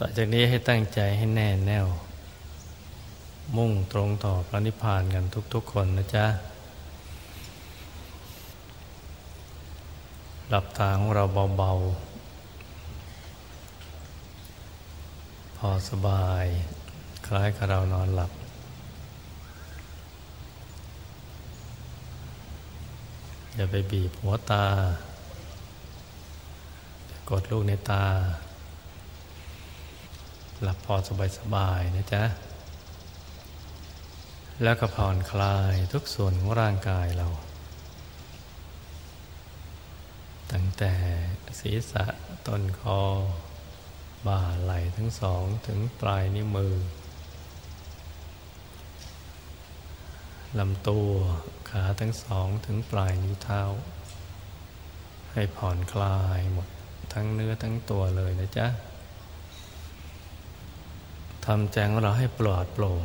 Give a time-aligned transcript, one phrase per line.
[0.00, 1.86] ต่อจากนี้ให้ตั้งใจให้แน่แน่ว
[3.56, 5.24] มุ่งตรงต่อพระนิพพานกัน
[5.54, 6.26] ทุกๆคนนะจ๊ะ
[10.48, 11.24] หลับตาของเรา
[11.56, 12.08] เบาๆ
[15.56, 16.44] พอสบาย
[17.26, 18.32] คล้ายกับเรานอนหลับ
[23.54, 24.64] อย่าไปบีบหัวตา
[27.30, 28.04] กดลูกในตา
[30.62, 32.22] หลับพอสบายสบายนะจ๊ะ
[34.62, 37.28] แล้วก็ผ่อนคลายทุกส่วนของร่างกายเรา
[40.52, 40.94] ตั้งแต่
[41.60, 42.04] ศีรษะ
[42.46, 43.00] ต้นคอ
[44.26, 46.74] บ่าไหล่ทั้งสองถึงปลายนิ้วมือ
[50.58, 51.10] ลำตัว
[51.70, 53.62] ขาทั้งสองถึงปลายนิ้วเท้า
[55.32, 56.68] ให้ผ่อนคลายหมด
[57.12, 58.68] ทั้งเนื้อทั้งตัวเลยนะจ๊ะ
[61.52, 63.02] ทำแจของเราให้ปลอดโปร่ง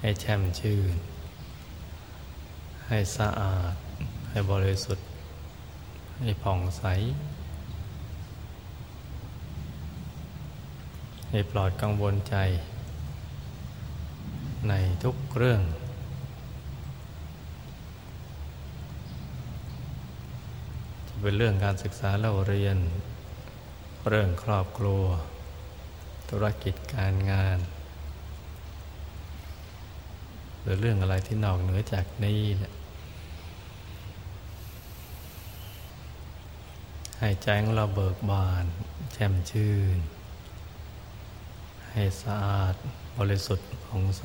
[0.00, 0.94] ให้แช่มชื่น
[2.88, 3.74] ให้สะอาด
[4.30, 5.06] ให้บริสุทธิ์
[6.20, 6.84] ให้ผ่องใส
[11.30, 12.36] ให้ปลอดกังวลใจ
[14.68, 15.62] ในทุกเรื่อง
[21.06, 22.78] จะเป็นเรื่องการศึกษาเล่าเรียน
[24.08, 25.04] เรื่องครอบครัว
[26.30, 27.58] ธุรกิจการงาน
[30.60, 32.72] หรือเรื่องอะไรที่นอกเหนือจากนี้นี่ย
[37.18, 38.64] ให้ใจของเราเบิกบาน
[39.12, 39.98] แช่มชื่น
[41.90, 42.74] ให้สะอาด
[43.18, 44.24] บริสุทธิ์ผ่องใส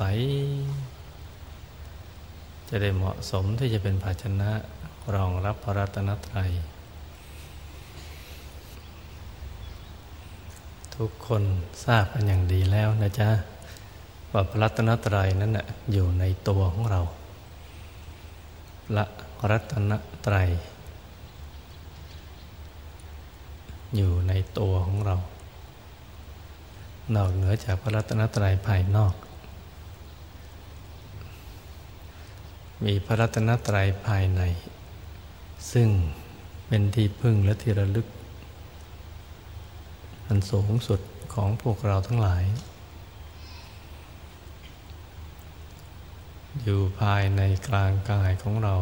[2.68, 4.50] จะได้เหมาะสมที่จะเป็นภาชนะ
[5.14, 6.50] รองรับพระรัตนตรัย
[11.04, 11.42] ทุกคน
[11.84, 13.28] ทราบกันอย่างดีแล้วนะจ๊ะ
[14.32, 17.00] ว่าพระรัตนตรัยนั้นนะอยู่ในตัวของเรา
[18.96, 19.04] ละ
[19.50, 19.92] รัตน
[20.26, 20.48] ตรัย
[23.96, 25.16] อยู่ในตัวของเรา
[27.14, 29.14] นอกเหนือจากพระรัตนตรัยภายนอก
[32.84, 34.42] มีพระรัตนตรัยภายใน
[35.72, 35.88] ซึ่ง
[36.66, 38.06] เป็นที่พึ่งและที่ระลึก
[40.32, 41.00] อันสูงสุด
[41.34, 42.44] ของพวกเราทั้งหลาย
[46.62, 48.74] อยู่ภายในกลางกายของเรา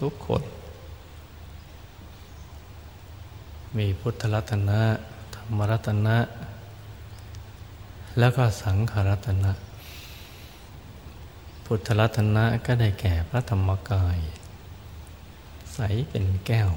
[0.00, 0.42] ทุกๆคน
[3.76, 4.80] มีพุทธรัตนะ
[5.34, 6.16] ธรรมรัตนะ
[8.18, 9.52] แล้วก็สังขรัตนะ
[11.64, 14.18] พุทธรัตนะก็ได้แก่พระธรรมกาย
[15.74, 16.70] ใสเป็นแก้ว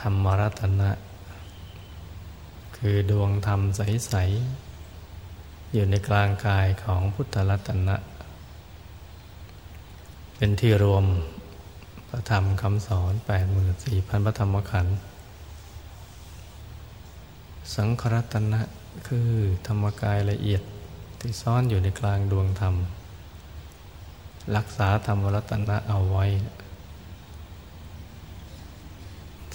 [0.00, 0.90] ธรรมรัตนะ
[2.86, 4.14] คือดวงธรรมใส
[4.94, 7.96] ๆ อยู่ในกลางกายของพุทธรัตนะ
[10.36, 11.04] เป็นที่รวม
[12.08, 13.12] พระธรรมคำสอน
[13.68, 14.96] 84,000 พระธรรมขันธ์
[17.74, 18.60] สังขรัตนะ
[19.08, 19.30] คือ
[19.66, 20.62] ธรรมกายละเอียด
[21.20, 22.74] ที่ซ่อนอยู่ในกลางดวงธรรม
[24.56, 26.26] รักษาธรรมรัตนะเอาไว้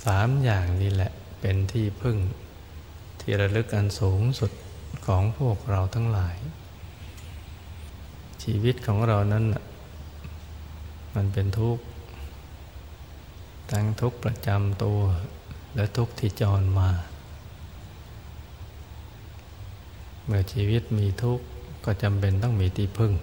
[0.05, 2.17] สามอย่างนี้แหละเป็นที่พึ่ง
[3.31, 4.51] ที่ระลึกอันสูงสุด
[5.05, 6.35] ของพวกเราทั้งหลาย
[8.43, 9.45] ชีวิตของเรานั้น
[11.15, 11.83] มันเป็นทุกข์
[13.71, 14.99] ทั้งทุกข์ประจำตัว
[15.75, 16.89] และทุกข์ที่จรมา
[20.25, 21.45] เมื่อชีวิตมีทุกข์
[21.85, 23.13] ก็จำเป็นต้องมีที่พึ่ง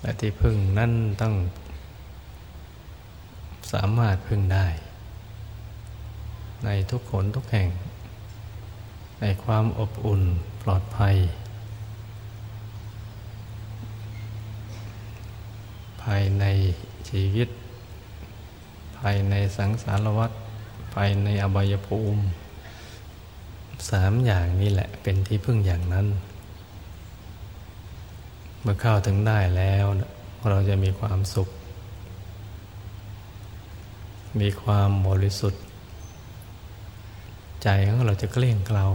[0.00, 1.34] และที่พึ่งนั่นต้อง
[3.72, 4.68] สามารถพึ่งได้
[6.64, 7.68] ในทุกขนทุกแห่ง
[9.20, 10.22] ในความอบอุ่น
[10.62, 11.16] ปลอดภัย
[16.02, 16.44] ภายใน
[17.08, 17.48] ชีวิต
[18.98, 20.30] ภายในสังสารวัฏ
[20.94, 22.20] ภายในอบายภูมิ
[23.90, 26.06] สามอย่างนี้แหละเป็นที่พึ่งอย่างนั้น
[28.62, 29.84] เมื่อเข้าถึงได้แล้ว
[30.50, 31.48] เราจะมีความสุข
[34.40, 35.62] มีความบริสุทธิ์
[37.62, 38.86] ใจของเราจะเกลี้ยงเกลา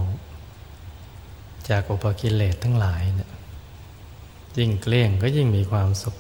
[1.70, 3.32] จากอุปกิเลสทั้งหลายเนะี่ย
[4.58, 6.16] ยิ่งเกลี้ยงก็ยิ่งมีความสุข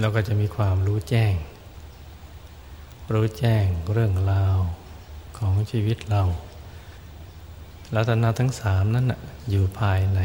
[0.00, 1.34] เราก็จะมีความรู้แจ้ง
[3.12, 4.56] รู้แจ้งเรื่องราว
[5.38, 6.22] ของชีวิตเรา
[7.94, 9.06] รัตนาทั้งสามนั้น
[9.50, 10.20] อยู่ภายใน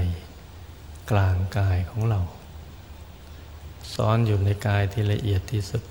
[1.12, 2.20] กลางกายของเรา
[3.94, 5.84] ซ้อนอยู่ในกายที่ละเอียดที่สุด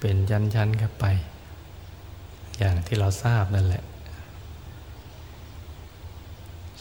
[0.00, 1.04] เป็นชั้นๆขึ้นไป
[2.58, 3.84] อย่างที่เราทราบนั่นแหละ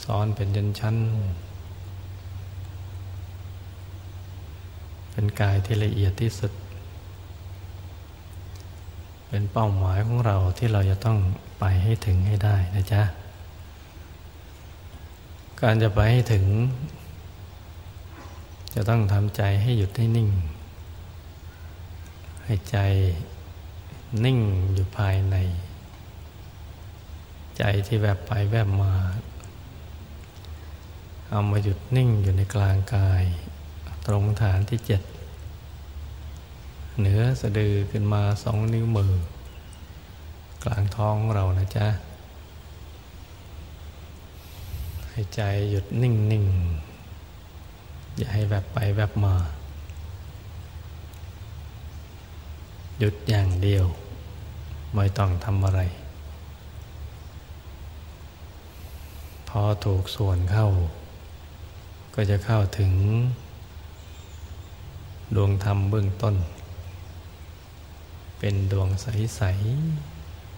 [0.04, 0.48] ซ้อนเป็น
[0.80, 1.50] ชั้นๆ
[5.12, 6.52] เป็นกายที่ละเอียดที่สุด
[9.28, 11.18] เป็นเป้าหมายของเราที่เราจะต้อง
[11.60, 13.02] ไปให้ถึงให้ได้นะจ๊ะ
[15.62, 16.46] การจะไปให้ถึง
[18.74, 20.30] จะต้องทำใจให้หยุดให้นิ่ง
[22.52, 22.80] ให้ใจ
[24.26, 24.40] นิ่ง
[24.74, 25.36] อยู่ภายใน
[27.58, 28.94] ใจที่แวบไปแวบมา
[31.30, 33.24] เอามาหยุดนิ่งอยู่ในกลางกาย
[34.06, 35.02] ตรงฐานที่เจ็ด
[37.00, 39.14] เหนือสะดือขึ้นมาสองนิ้วมือ
[40.64, 41.88] กลางท้องเรานะจ๊ะ
[45.10, 46.46] ให้ใจหยุดนิ่งนิ่ง
[48.18, 49.36] อย่าให้แวบไปแวบมา
[53.00, 53.86] หยุดอย่างเดียว
[54.96, 55.82] ไม่ต้องทำอะไร
[59.50, 60.68] พอถูกส่วนเข้า
[62.16, 62.92] ก็จะเข้าถึง
[65.36, 66.36] ดวงธรรมเบื้องต้น
[68.40, 69.42] เป็นดวงใส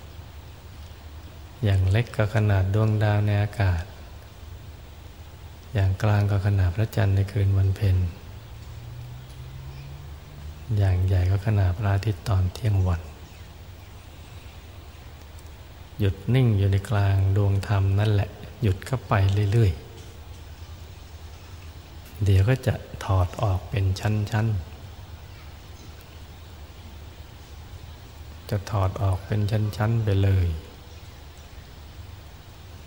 [0.04, 3.84] ๆ อย่างเล็กก็ขนาดดวงดาวในอากาศ
[5.74, 7.98] อย่างกลางก็ขนาดพระจันทร์ในคืนวันเพ็ญ
[10.78, 13.02] อย่างใหญ่ก็ขนาดพระอาทิตย์ตอนเที่ยงวัน
[16.00, 18.30] หยุดนิ่งอยู่ในกลางดวงธรรมนั่นแหละ
[18.62, 19.14] หยุดเข้าไป
[19.52, 22.74] เรื่อยๆ เดี๋ยวก็จะ
[23.06, 24.60] ถอดออกเป็นชั้นๆ
[28.50, 30.48] จะถอดออกเป็นชั้นๆ ไปเลย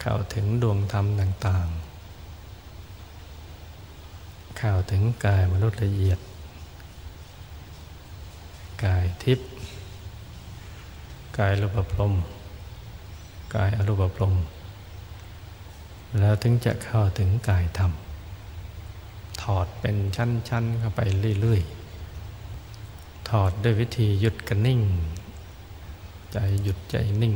[0.00, 1.94] เข้าถึงดวงธรรมต่างๆ
[4.58, 6.18] เข้าถึงกายมนุษย์ละเอียด
[9.24, 9.48] ทิพย์
[11.38, 12.12] กายรูปพรม
[13.54, 14.34] กายอรูปพรม
[16.18, 17.92] แล้วถึงจะเข้าถึงกายธรรม
[19.42, 21.00] ถอดเป็นชั้น ๆ เข้าไป
[21.40, 21.62] เรื่อย
[22.44, 24.80] ๆ ถอดด้วยวิธีหยุดกันนิ่ง
[26.32, 27.34] ใจหยุดใจนิ่ง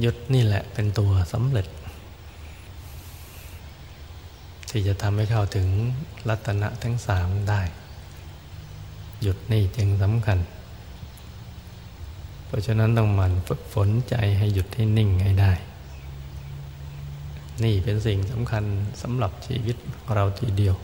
[0.00, 1.66] หยุดนี่แหละเป็นตัวสำเร็จ
[4.68, 5.66] ที่จะทำให้เข้าถึง
[6.28, 7.60] รัตนะทั้งสามได้
[9.22, 10.38] หยุดนี่จึงสำคัญ
[12.46, 15.52] เพราะฉะนั้นต้องหมั่นฝึกฝนใจให้หยุดให้นิ่งให้ได้
[17.64, 18.64] นี่เป็นสิ่งสำคัญ
[19.02, 19.76] สำหรับชีวิต
[20.12, 20.76] เราทีเดียว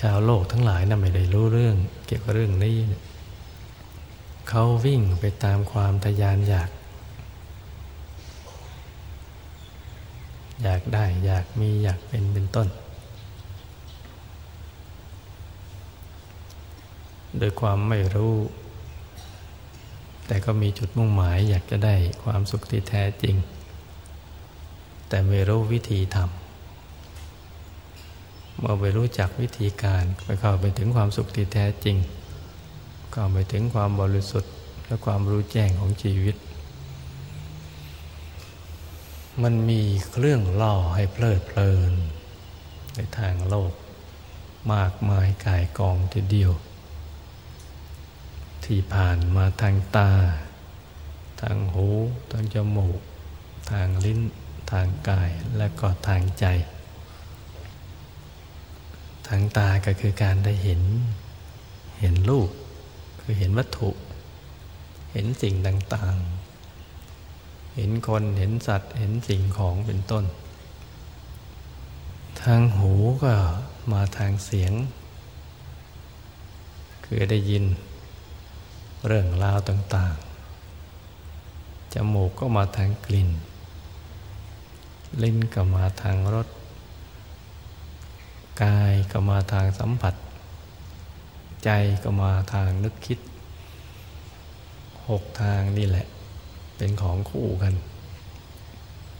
[0.00, 1.76] ชาวโลกทั้งหลายนะ่ะไม่ได้รู้เรื่อง
[2.06, 2.76] เกี่ยวกับเรื่องนี้
[4.48, 6.70] เขาวิ่งไปตามความทยานอยาก
[10.62, 12.68] อยากได้อยากมีอยากเป็นเป็นต้น
[17.38, 18.36] โดยความไม่รู้
[20.26, 21.94] แต่ก็มีจุดมุ่งหมายอยากจะได้
[22.24, 23.36] ความสุขที่แท้จริง
[25.08, 26.26] แต่ไม่รู้วิธีทำ
[28.58, 31.96] เมื่อไปรู้จักวิธีการไปเข้าไปถึงความสุขที่แท้จริง
[33.12, 34.52] เข้าไปถึงความบริสุทธิ์
[34.86, 36.36] และความรู้แจ้งของชีวิต
[39.42, 41.92] มันมีเครื่องล่อให้เพลิดเพลิน
[42.94, 43.72] ในทางโลก
[44.72, 46.52] มากมายกายกองทีเดียว
[48.64, 50.10] ที่ผ่านมาทางตา
[51.40, 51.88] ทางหู
[52.30, 53.00] ทางจมูก
[53.70, 54.20] ทางลิ้น
[54.72, 56.44] ทางกาย และก็ทางใจ
[59.26, 60.82] ทางตาก็คือการได้เห็น
[62.00, 62.50] เห็นรูป
[63.20, 63.90] คือเห็นวัตถุ
[65.12, 70.24] เห็นสิ่งต่างๆ เห็นคน เห็นสัตว์ เห็นสิ่งของเป็นต้น
[72.42, 73.32] ทางหูก็
[73.92, 74.72] มาทางเสียง
[77.04, 77.64] คือได้ยิน
[79.06, 83.30] เรื่องราวต่างๆ จมูกก็มาทางกลิ่น
[85.22, 86.48] ลิ้นก็มาทางรส
[88.62, 90.14] กายก็มาทางสัมผัส
[91.64, 91.70] ใจ
[92.02, 93.18] ก็มาทางนึกคิด
[95.08, 96.06] หกทางนี่แหละ
[96.76, 97.74] เป็นของคู่กัน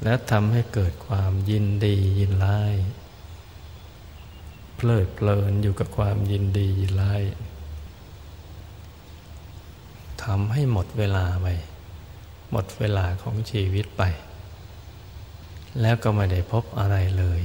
[0.02, 2.74] และทำให้เกิดความยินดียินร้าย
[4.76, 11.46] เพลิดเพลินอยู่กับความยินดียินร้ายำให้หมดเวลาไป
[12.50, 14.02] หมดเวลาของชีวิตไป
[15.80, 17.40] แล้วก็ไม่ได้พบอะไรเลย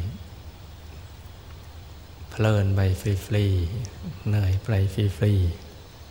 [2.30, 3.04] เพลินไปฟ
[3.36, 5.34] รีๆเหนื่อยไปฟรี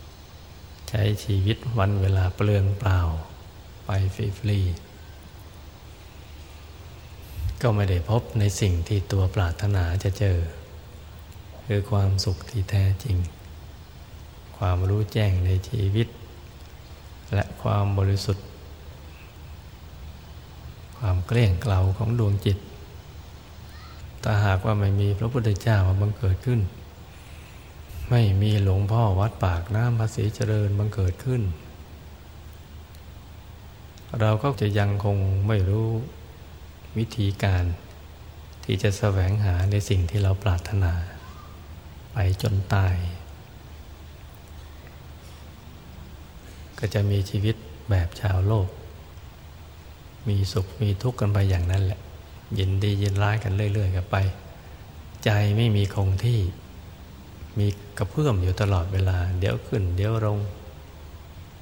[0.07, 2.99] ๆใช้ชีวิตวันเวลาเปลืองเปล่า
[3.85, 4.17] ไปฟ
[4.49, 4.71] รีๆ
[7.61, 10.37] ก็ไม่ได้พบในสิ่งที่ตัวปรารถนาจะเจอ
[11.65, 13.17] คือความสุขที่แท้จริง
[14.57, 16.07] ความรู้แจ้งในชีวิต
[17.33, 18.45] และความบริสุทธิ์
[20.97, 22.57] ความเกลี้ยงเกลาของดวงจิต
[24.23, 26.61] ถ้าหากว่าไม่มีพระพุทธเจ้ามาบังเกิดขึ้น
[28.09, 31.41] ไม่มีหลวงพ่อวัดปากน้ำภาษีเจริญบังเกิดขึ้น
[34.19, 35.89] เราก็จะยังคงไม่รู้
[36.97, 37.63] วิธีการ
[38.63, 40.93] ที่จะแสวงหาในสิ่งที่เราปรารถนา
[42.13, 42.95] ไปจนตาย
[46.85, 47.55] ก็จะมีชีวิต
[47.89, 48.67] แบบชาวโลก
[50.27, 51.99] มีสุขมีทุกข์กันไปอย่างนั้นแหละ
[52.59, 54.15] ยินดียินร้ายกันเรื่อยๆกันไป
[55.23, 56.39] ใจไม่มีคงที่
[57.59, 60.39] มีกระเพื่อมอยู่ตลอดเวลา เดี๋ยวขึ้น เดี๋ยวลง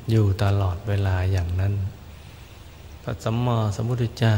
[0.09, 1.73] อยู่ตลอดเวลาอย่างนั้น
[3.03, 4.37] พระสัมมาสัมพุทธเจ้า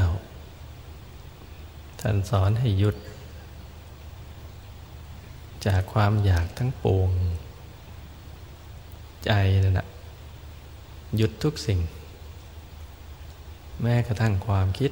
[2.00, 2.96] ท่านสอนให้หยุด
[5.66, 7.12] จากความอยากทั้งปวง
[9.26, 9.32] ใจ
[9.66, 9.88] นั่นแหะ
[11.18, 11.80] หยุดทุกสิ่ง
[13.82, 14.92] แม้กระทั่งความคิด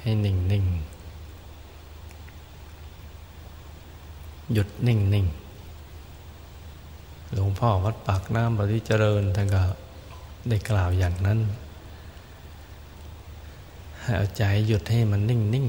[0.00, 0.64] ให้นิ่งนิ่ง
[4.52, 5.26] หยุดนิ่งนิ่ง
[7.32, 9.62] หลวงพ่อวัดปากน้ำบริเจริญท่านก็
[10.48, 11.38] ได้กล่าวอย่างนั้น
[14.00, 15.66] ให้อาใจหยุดให้มันนิ่งนิ่ง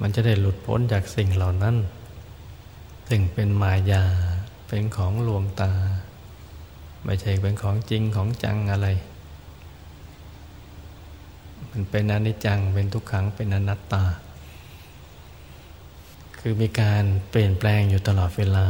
[0.00, 1.76] มันจะได้หลุดพ้นจากสิ่งเหล่านั้น
[3.08, 4.04] ซึ่งเป็นมายา
[4.68, 5.72] เป็นของลวงตา
[7.04, 8.88] ไม่ใช่เป็นของจริงของจังอะไร
[11.70, 14.04] มันเป็นอนิจจังเป็นทุกขังเป็นอนัตตา
[16.38, 18.66] คือมีการเปลี่ยนแปลงอยู่ตลอดเวลา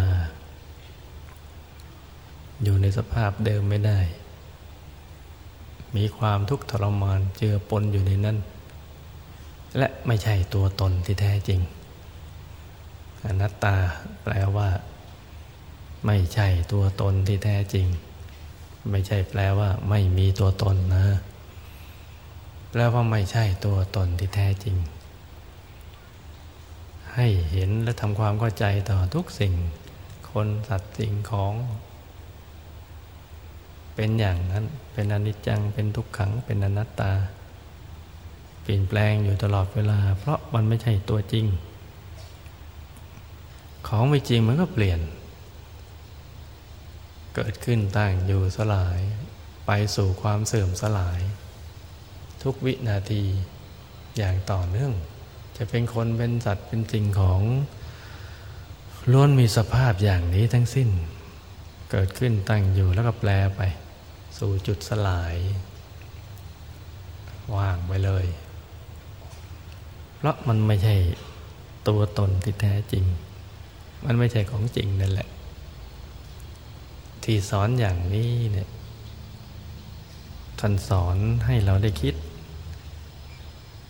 [2.62, 4.00] อยู่ในสภาพเดิมไม่ได้
[5.96, 8.38] มีความทุกข์ทรมานเจือปนอยู่ในนั้น
[9.78, 11.60] และไม่ใช่ตัวตนที่แท้จริง
[13.26, 13.74] อนัตตา
[14.22, 14.68] แปลว่า
[16.06, 17.86] ไม่ใช่ตัวตนที่แท้จริง
[18.90, 21.04] ไม่ใช่แปลว่า ไม่มีตัวตนนะ
[22.70, 24.76] แปลว่าไม่ใช่ตัวตนที่แท้จริง
[27.14, 29.52] ให้เห็นและทำความเข้าใจต่อทุกสิ่ง
[30.30, 31.54] คนสัตว์สิ่งของ
[33.94, 37.12] เป็นอย่างนั้น เป็นอนิจจัง เป็นทุกขัง เป็นอนัตตา
[38.62, 41.46] เปลี่ยนแปลงอยู่ตลอดเวลา เพราะมันไม่ใช่ตัวจริง
[43.86, 45.00] ของไม่จริงมันก็เปลี่ยน
[47.34, 49.00] เกิดขึ้นตั้งอยู่สลาย
[49.66, 51.20] ไปสู่ความเสื่อมสลาย
[52.42, 53.24] ทุกวินาที
[54.16, 54.92] อย่างต่อเนื่อง
[55.56, 57.42] จะเป็นคนเป็นสัตว์เป็นสิ่งของ
[59.12, 60.88] ล้วนมีสภาพอย่างนี้ทั้งสิ้น
[61.90, 63.60] เกิดขึ้นตั้งอยู่แล้วก็แปลไป
[64.38, 65.34] สู่จุดสลาย
[67.56, 68.26] ว่างไปเลย
[70.16, 70.94] เพราะมันไม่ใช่
[71.88, 73.04] ตัวตนที่แท้จริง
[74.04, 75.28] มันไม่ใช่ของจริงนั่นแหละ
[77.24, 78.68] ที่สอนอย่างนี้เนี่ย
[80.58, 81.16] ท่านสอน
[81.46, 82.14] ให้เราได้คิด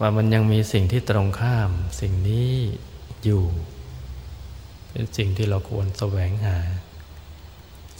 [0.00, 2.52] ว่ามันยังมีสิ่งที่ตรงข้ามสิ่งนี้
[3.24, 3.44] อยู่
[4.90, 6.58] เป็นสิ่งที่เราควรแสวงหา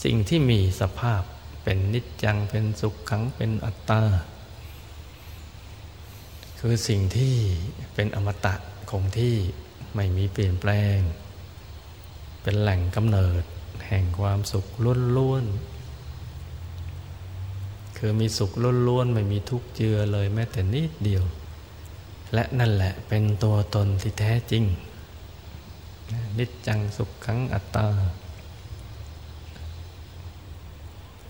[0.04, 1.22] สิ่งที่มีสภาพ
[1.62, 4.02] เป็นนิจจังเป็นสุขขังเป็นอัตตา
[6.60, 7.34] คือสิ่งที่
[7.94, 8.54] เป็นอมตะ
[8.90, 9.34] คงที่
[9.94, 10.98] ไม่มีเปลี่ยนแปลง
[12.42, 13.44] เป็นแหล่งกำเนิด
[13.94, 14.66] ห่งความสุข
[15.16, 18.50] ล้วนๆ คือมีสุข
[18.88, 21.24] ล้วนๆ ไม่มีทุกข์เจือเลยแม้แต่นิดเดียว
[22.34, 24.64] และนั่นแหละเป็นตัวตนที่แท้จริง
[26.38, 27.88] นิจจังสุขขังอัตตา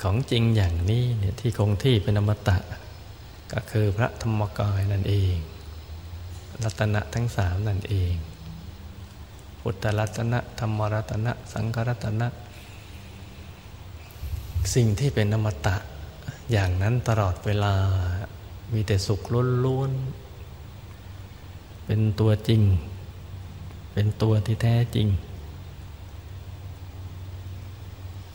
[0.02, 2.59] ของจริงอย่างนี้เนี่ยที่คงที่เป็นอมตะ
[3.52, 5.37] ก็คือพระธรรมกายนั่นเอง
[6.64, 8.14] รัตนะทั้งสามนั่นเอง
[9.61, 12.28] พุทธรัตนะ ธรรมรัตนะ สังฆรัตนะ
[14.75, 15.76] สิ่งที่เป็นอมตะ
[16.52, 17.75] อย่างนั้นตลอดเวลา
[18.73, 19.21] มีแต่สุข
[19.64, 22.62] ล้วนๆ เป็นตัวจริง
[23.92, 25.09] เป็นตัวที่แท้จริง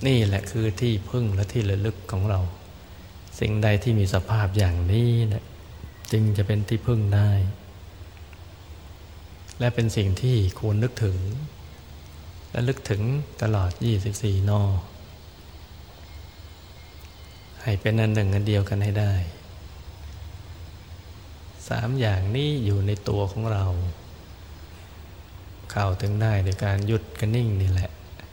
[0.07, 2.39] นี่แหละคือที่พึ่งและที่ระลึกของเรา
[3.39, 5.43] สิ่งใดที่มีสภาพอย่างนี้นะ
[6.11, 7.29] จึงจะเป็นที่พึ่งได้
[9.59, 11.17] และเป็นสิ่งที่ควรนึกถึง
[12.51, 13.01] และลึกถึง
[13.41, 13.71] ตลอด
[14.11, 14.61] 24 นอ
[17.63, 19.13] ให้เป็นอันหนึ่งอันเดียวกันให้ได้
[21.67, 23.65] สามอย่างนี้อยู่ในตัวของเรา
[25.71, 27.89] เข้าถึงได้โดยการหยุดกันนิ่งนี่แหละ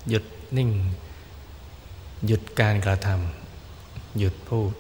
[0.09, 0.25] หยุด
[0.57, 0.71] นิ่ง
[2.27, 4.75] หยุดการกระทำหยุดพูด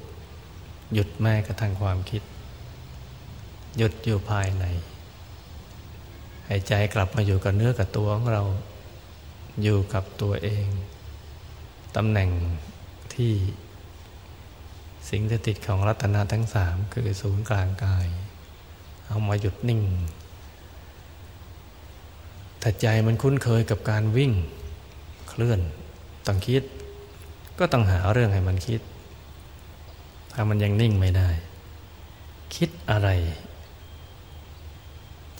[0.95, 2.23] หยุดแม้กระทั่งความคิด
[3.77, 4.65] หยุดอยู่ภายใน
[6.47, 8.45] ให้ใจกลับมาอยู่กับเนื้อกับตัวของเรา
[9.63, 10.67] อยู่กับตัวเอง
[11.97, 12.31] ตำแหน่ง
[13.15, 13.33] ที่
[15.11, 18.07] สิ่งที่ติดของรัตนาทั้งสามคือศูนย์กลางกาย
[19.07, 19.83] เอามาหยุดนิ่ง
[22.63, 24.33] ถ้าใจมันคุ้นเคยกับการวิ่ง
[25.29, 25.61] เคลื่อน
[26.27, 26.63] ต้องคิด
[27.59, 28.81] ก็ต้องหาเรื่องให้มันคิด
[30.33, 31.29] ถ้ามันยังนิ่งไม่ได้
[32.57, 33.09] คิดอะไร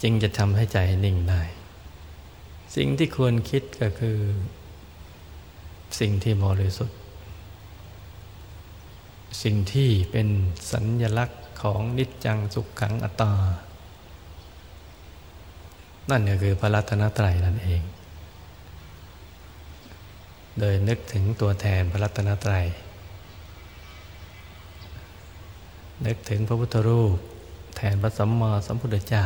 [0.01, 1.41] จึงจะทำให้ใจนิ่งได้
[2.75, 4.17] สิ่งที่ควรคิดก็คือ
[5.99, 6.97] สิ่งที่บริสุทธิ์
[9.43, 10.27] สิ่งที่เป็น
[10.71, 13.33] สัญญลักษณ์ของนิจจังสุขขังอัตตา
[16.09, 17.81] นั่นก็คือพระรัตนตรัยนั่นเอง
[20.59, 22.65] โดยนึกถึงตัวแทนพระรัตนตรัย
[26.05, 27.17] นึกถึงพระพุทธรูป
[27.77, 29.25] แทนพระสัมมาสัมพุทธเจ้า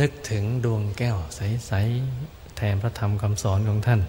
[0.00, 1.72] นึกถึงดวงแก้วใส
[2.14, 4.00] ๆ แทนพระธรรมคำสอนของท่าน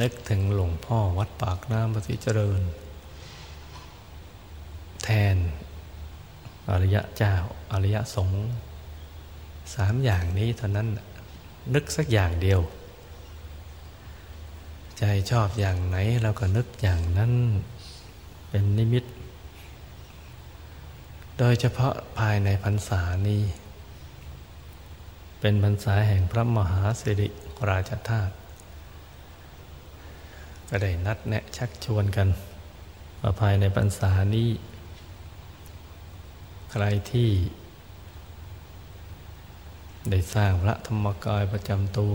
[0.00, 2.62] นึกถึงหลวงพ่อวัดปากน้ำปฏิเจริญ
[5.04, 5.36] แทน
[6.70, 7.34] อริยะเจ้า
[7.72, 8.46] อริยะสงฆ์
[9.74, 10.88] สามอย่างนี้เท่านั้น
[11.74, 12.60] นึกสักอย่างเดียว
[14.98, 17.32] ใจชอบอย่างไหนเราก็นึกอย่างนั้น
[18.48, 19.04] เป็นนิมิต
[21.38, 23.42] โดยเฉพาะภายในพรรษานี้
[25.40, 27.28] เป็นพรรษาแห่งพระมหาสิริ
[27.68, 28.34] ราชธาตุ
[30.68, 32.28] ก็ได้นัดแนะชักชวนกัน
[33.20, 34.50] ว่าภายในพรรษานี้
[36.70, 37.30] ใครที่
[40.10, 42.14] ได้สร้างพระธรรมกายประจำตัว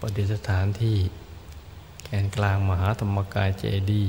[0.00, 0.98] ปฏิสถานที่
[2.04, 4.04] แกนกลางมหาธรรมกายเจดี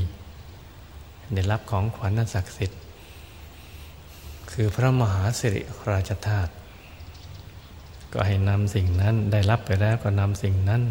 [1.33, 2.79] ได้รับของขวัญนันศักดิ์สิทธิ์
[4.51, 6.51] คือพระมหาสิริราชธาตุ
[8.13, 10.81] ก็ให้นำสิ่งนั้นได้รับไปแล้วก็นำสิ่งนั้น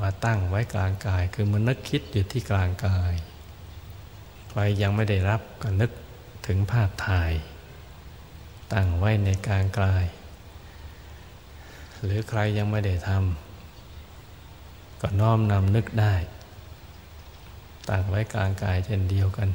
[0.00, 3.12] มาตั้งไว้กลางกาย คือมันนึกคิดอยู่ที่กลางกาย
[4.48, 5.90] ใครยังไม่ได้รับก็นึก
[6.46, 7.32] ถึงภาพถ่าย
[8.72, 10.04] ตั้งไว้ในกลางกาย
[12.02, 16.14] หรือใครยังไม่ได้ทำก็น้อมนำนึกได้
[17.88, 19.48] ตั้งไว้กลางกายเช่นเดียวกัน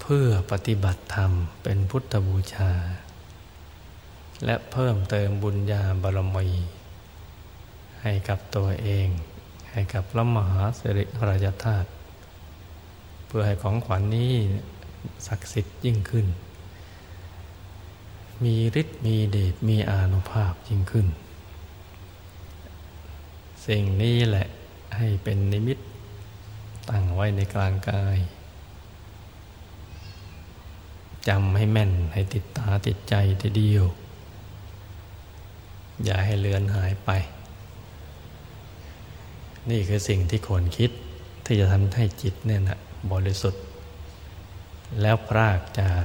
[0.00, 2.72] เพื่อปฏิบัติธรรมเป็นพุทธบูชา
[4.44, 6.48] และเพิ่มเติมบุญญาบารมี
[8.02, 9.08] ให้กับตัวเอง
[9.70, 11.88] ให้กับพระมหาสิริราชธาตุ
[13.26, 14.32] เพื่อให้ของขวัญนนี้
[15.26, 16.26] ศักดิ์สิทธิ์ยิ่งขึ้น
[18.44, 21.06] มีฤทธิ์มีเดชมีอานุภาพยิ่งขึ้น
[23.66, 24.46] สิ่งนี้แหละ
[24.96, 25.78] ให้เป็นนิมิต
[26.88, 28.18] ตั้งไว้ในกลางกาย
[31.28, 33.84] จำให้แม่นให้ติดตาติดใจทีเดียว
[36.04, 37.10] อย่าให้เลือนหายไป
[39.70, 40.90] นี่คือสิ่งที่ควรคิด
[41.44, 42.78] ที่จะทำให้จิตเนี่ยนะ
[43.12, 43.64] บริสุทธิ์
[45.00, 46.04] แล้วพรากจาก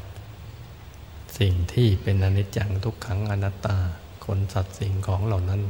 [1.39, 3.77] สิ่งที่เป็นอนิจจังทุกขังอนัตตา
[4.25, 5.61] คนสัตว์สิ่งของเหล่านั้น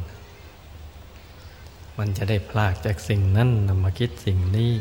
[1.97, 4.71] มันจะได้พลากจากสิ่งนั้นนำมาคิดสิ่งนี้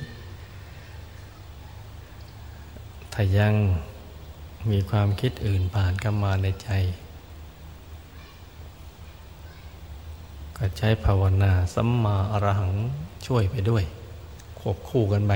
[3.12, 3.54] ถ้ายัง
[4.70, 6.70] มีความคิดอื่นผ่านเข้ามาในใจ
[10.56, 12.72] ก็ใช้ภาวนาสัมมาอรหัง
[13.26, 13.84] ช่วยไปด้วย
[14.58, 15.32] ควบคู่กันไป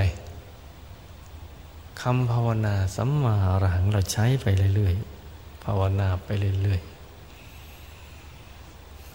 [2.01, 6.29] คำภาวนาสัมมาอรหังเราใช้ไปเรื่อยๆภาวนาไป
[6.61, 6.89] เรื่อยๆ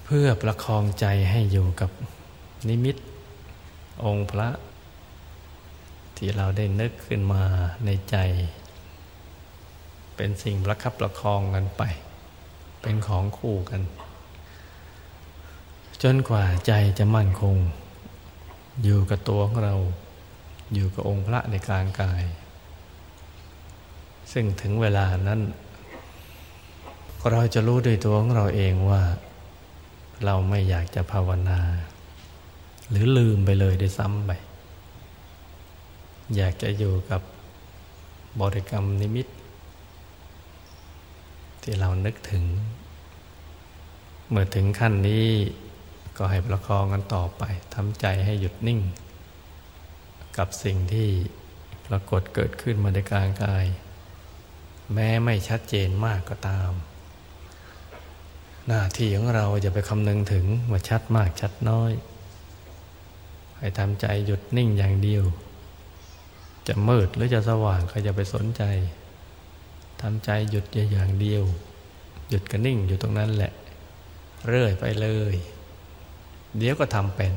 [0.05, 1.91] เพื่อประคองใจให้อยู่กับ
[2.69, 2.97] นิมิต
[4.05, 4.49] องค์พระ
[6.17, 7.43] ที่เราได้นึกขึ้นมา
[7.85, 8.17] ในใจ
[10.17, 11.83] เป็นสิ่งประคับประคองกันไป
[12.83, 13.81] เป็นของคู่กัน
[16.03, 17.57] จนกว่าใจจะมั่นคง
[18.83, 19.75] อยู่กับตัวของเรา
[20.75, 22.25] อยู่กับองค์พระในกลางกาย
[24.33, 25.41] ซึ่งถึงเวลานั้น
[27.31, 29.03] เราจะรู้ด้วยตัวของเราเองว่า
[30.25, 31.61] เราไม่อยากจะภาวนา
[32.91, 34.31] หรือลืมไปเลยได้ซ้ำไป
[36.37, 37.21] อยากจะอยู่กับ
[38.41, 39.27] บริกรรมนิมิต
[41.63, 42.45] ที่เรานึกถึง
[44.29, 45.27] เมื่อถึงขั้นนี้
[46.17, 47.43] ก็ให้ประคองกันต่อไป
[47.75, 48.81] ทำใจให้หยุดนิ่ง
[50.39, 51.09] กับสิ่งที่
[51.87, 53.67] ปรากฏเกิดขึ้นมาในกลางกาย
[54.95, 56.71] แม้ไม่ชัดเจนมากก็ตาม
[58.67, 61.93] หน้าที่ของเราจะไปคำนึงถึงว่าชัดมากชัดน้อย
[63.59, 65.25] ให้ทำใจหยุดนิ่งอย่างเดียว
[66.69, 68.63] จะมืดหรือจะสว่างใครจะไปสนใจ
[70.03, 71.45] ทำใจหยุดอย่างเดียว
[72.29, 73.53] หยุดก็นิ่งอยู่ตรงนั้นแหละ
[74.49, 75.35] เรื่อยไปเลย
[76.59, 77.33] เดี๋ยวก็ทำเป็น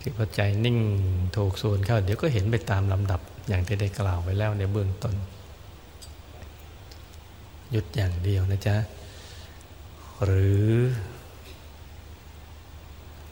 [0.00, 0.78] คือพอใจนิ่ง
[1.36, 5.14] ถูกส่วนเข้า เดี๋ยวก็เห็นไปตามลำดับอย่างที่ได้กล่าวไว้แล้วในเบื้องต้น
[7.70, 8.76] หยุดอย่างเดียวนะจ๊ะ
[10.24, 10.68] หรือ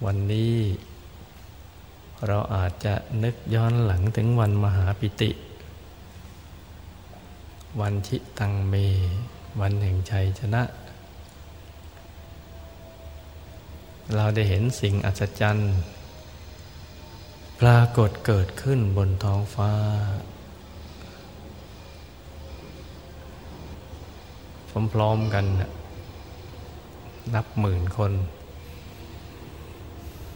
[0.05, 0.55] วันนี้
[2.27, 5.31] เราอาจจะนึกย้อนหลังถึงวันมหาปิติ
[7.81, 8.75] วันชิตังเม
[9.61, 10.63] วันแห่งชัยชนะ
[14.13, 15.75] เราได้เห็นสิ่งอัศจรรย์
[17.61, 19.73] ปรากฏเกิดขึ้นบนท้องฟ้า
[24.93, 25.45] พร้อมๆกัน
[27.35, 28.13] นับหมื่นคน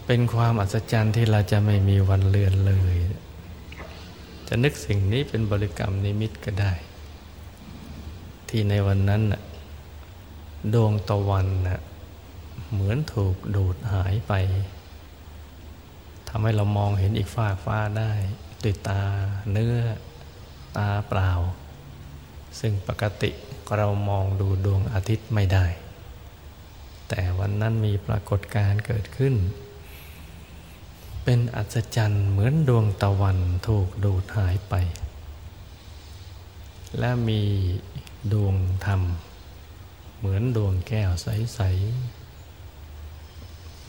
[0.07, 2.94] เป็นความอัศจรรย์ที่เราจะไม่มีวันเลือนเลย
[4.48, 6.72] จะนึกสิ่งนี้เป็นบริกรรมนิมิตก็ได้
[8.48, 9.22] ที่ในวันนั้น
[10.74, 11.81] ดวงตะวันนะ
[12.72, 14.33] เหมือนถูกดูดหายไป
[16.28, 18.12] ทำให้เรามองเห็นอีกฟ้าฟ้าได้
[18.62, 19.02] ด้วยตา
[19.52, 19.76] เนื้อ
[20.76, 21.31] ตาเปล่า
[22.61, 23.31] ซึ่งปกติ
[23.76, 25.66] เรามองดูดวงอาทิตย์ไม่ได้
[27.09, 29.35] แต่วันนั้นมีปรากฏการณ์เกิดขึ้น
[31.24, 34.74] เป็นอัศจรรย์เหมือนดวงตะวันถูกดูดหายไป
[36.98, 37.42] และมี
[38.33, 39.02] ดวงธรรม
[40.18, 42.17] เหมือนดวงแก้วใสๆ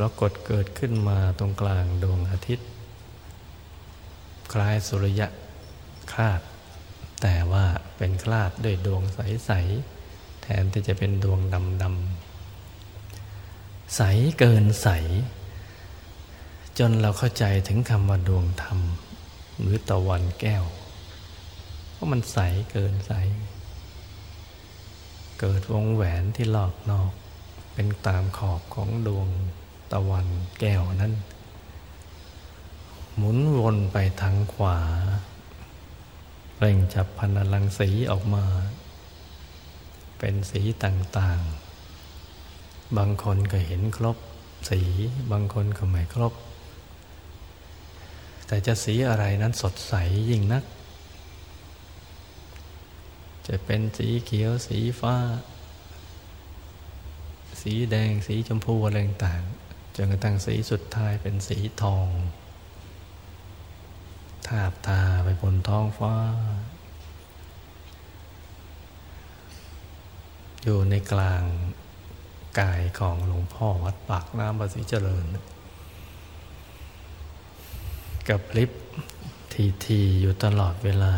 [0.02, 2.68] ปรากฏเกิดขึ้นมาตรงกลางดวงอาทิตย์
[4.54, 5.28] คล้ายสุริยะ
[6.12, 6.42] คลาด
[7.22, 7.66] แต่ว่า
[7.98, 9.52] เป็นคลาดด้วยดวงใส
[9.98, 14.02] ๆ แทนที่จะเป็นดวงดำดำใส
[14.40, 14.90] เกินใส
[16.80, 18.80] จนเราเข้าใจถึงคำว่าดวงธรรม
[19.60, 20.66] หรือตะวันแก้ว
[21.92, 22.38] เพราะมันใส
[22.72, 23.14] เกินใส
[25.40, 27.12] เกิดวงแหวนที่ลอกนอก
[27.74, 29.30] เป็นตามขอบของดวง
[29.91, 30.28] ตะวัน
[30.60, 31.13] แก้วนั้น
[33.15, 34.78] หมุนวนไปทางขวา
[36.58, 38.45] เร่งจับพันลังสีออกมา
[40.19, 44.17] เป็นสีต่างๆ บางคนก็เห็นครบ
[44.69, 44.82] สี
[45.32, 46.34] บางคนก็ไม่ครบ
[48.47, 49.93] แต่จะสีอะไรนั้นสดใส
[50.30, 50.63] ยิ่งนัก
[53.47, 55.15] จะเป็นสีเขียวสีฟ้า
[57.62, 59.43] สีแดงสีชมพูอะไรต่าง
[59.95, 62.08] จนกระทั่งสีสุดท้ายเป็นสีทอง
[64.47, 66.15] ทาบตาไปบนท้องฟ้า
[70.63, 71.43] อยู่ในกลาง
[72.60, 75.25] กายของหลวงพ่อวัดปากน้ำประสิเจริญ
[78.30, 78.71] กับลิฟ
[79.54, 81.15] ทีทีอยู่ตลอดเวลา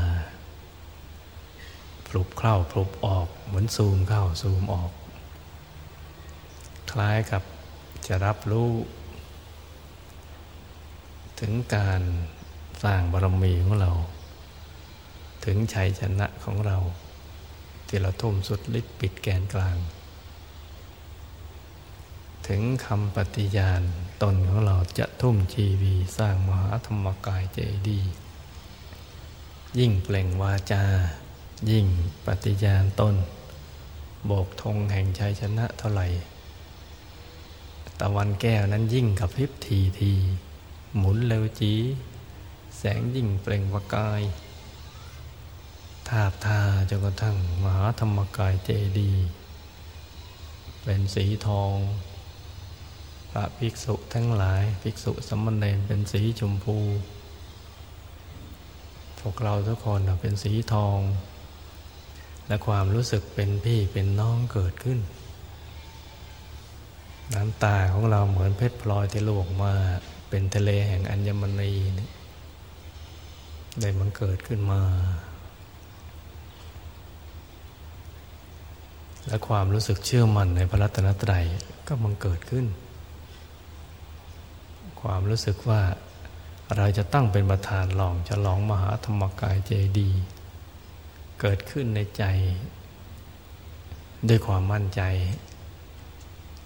[2.07, 4.91] ปลุกเข้าปลุกออกเหมือนซูมเข้าซูมออก
[6.91, 7.43] คล้ายกับ
[8.07, 8.71] จะรับรู้
[11.39, 12.01] ถึงการ
[12.83, 13.91] สร้างบารมีของเรา
[15.45, 16.77] ถึงชัยชนะของเรา
[17.87, 19.77] ที่เราทุ่มสุดฤทธิ์ปิดแกนกลาง
[22.47, 23.81] ถึงคำปฏิญาณ
[24.23, 27.99] ตนของเราจะทุ่มชีวีสร้างมหาธรรมกายเจดี
[29.79, 30.83] ยิ่งเปล่งวาจา
[31.71, 31.87] ยิ่ง
[32.25, 33.15] ปฏิญาณตน
[34.25, 36.07] โบกธงแห่งชัยชนะเท่าไหร่
[38.01, 40.13] ตะวันแก้วนั้นยิ่งกับพริบทีที
[40.97, 41.73] หมุนเร็วจี
[42.77, 44.21] แสงยิ่งเปล่งประกาย
[46.07, 49.11] ทาบทาจนกระทั่งมหาธรรมกายเจดี
[50.83, 51.75] เป็นสีทอง
[53.31, 56.77] พระภิกษุทั้งหลาย ภิกษุสมณเณรเป็นสีชมพู
[59.19, 60.99] พวกเราทุกคนเป็นสีทอง
[62.47, 64.99] และความรู้สึกเป็นพี่เป็นน้องเกิดขึ้น
[67.35, 69.73] น้ำตาของเราเหมือนเพชรพลอยที่ลวกมา
[70.29, 71.71] เป็นทะเลแห่งอัญมณี
[73.79, 74.81] ได้มันเกิดขึ้นมา
[79.27, 81.45] และความรู้สึกเชื่อมั่นในพระรัตนตรัย
[81.87, 82.65] ก็มันเกิดขึ้น
[85.01, 85.81] ความรู้สึกว่า
[86.77, 90.09] เราจะตั้งเป็นประธานหลองจะลองมหาธรรมกายเจดี
[91.41, 92.23] เกิดขึ้นในใจ
[94.27, 95.01] ด้วยความมั่นใจ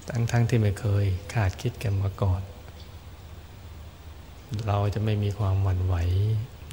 [0.09, 2.41] ทั้งๆทที่ไม่เคยคาดคิดกันมาก่อน
[4.67, 5.95] เราจะไม่มีความหวั่นไหว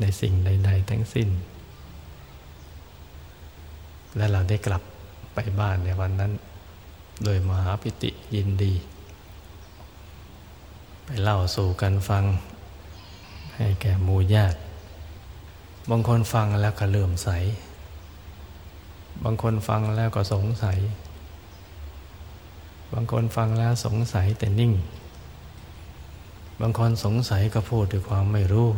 [0.01, 1.29] ในสิ่งใด ๆ ทั้งสิ้น
[4.16, 4.83] และเราได้กลับ
[5.35, 6.33] ไปบ้านในวันนั้น
[7.25, 8.75] โดยมหาปิติยินดี
[11.05, 12.25] ไปเล่าสู่กันฟัง
[13.57, 14.59] ให้แก่มูญาติ
[15.90, 17.29] บางคนฟังแล้วก็เลื่อมใส
[19.25, 20.79] บางคนฟังแล้วก็สงสัย
[22.93, 24.73] บางคนฟังแล้วสงสัยแต่นิ่ง
[26.61, 28.69] บางคนสงสัยก็พูดด้วยความไม่รู้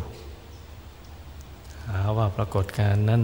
[1.88, 3.22] หาว่าปรากฏการนั้น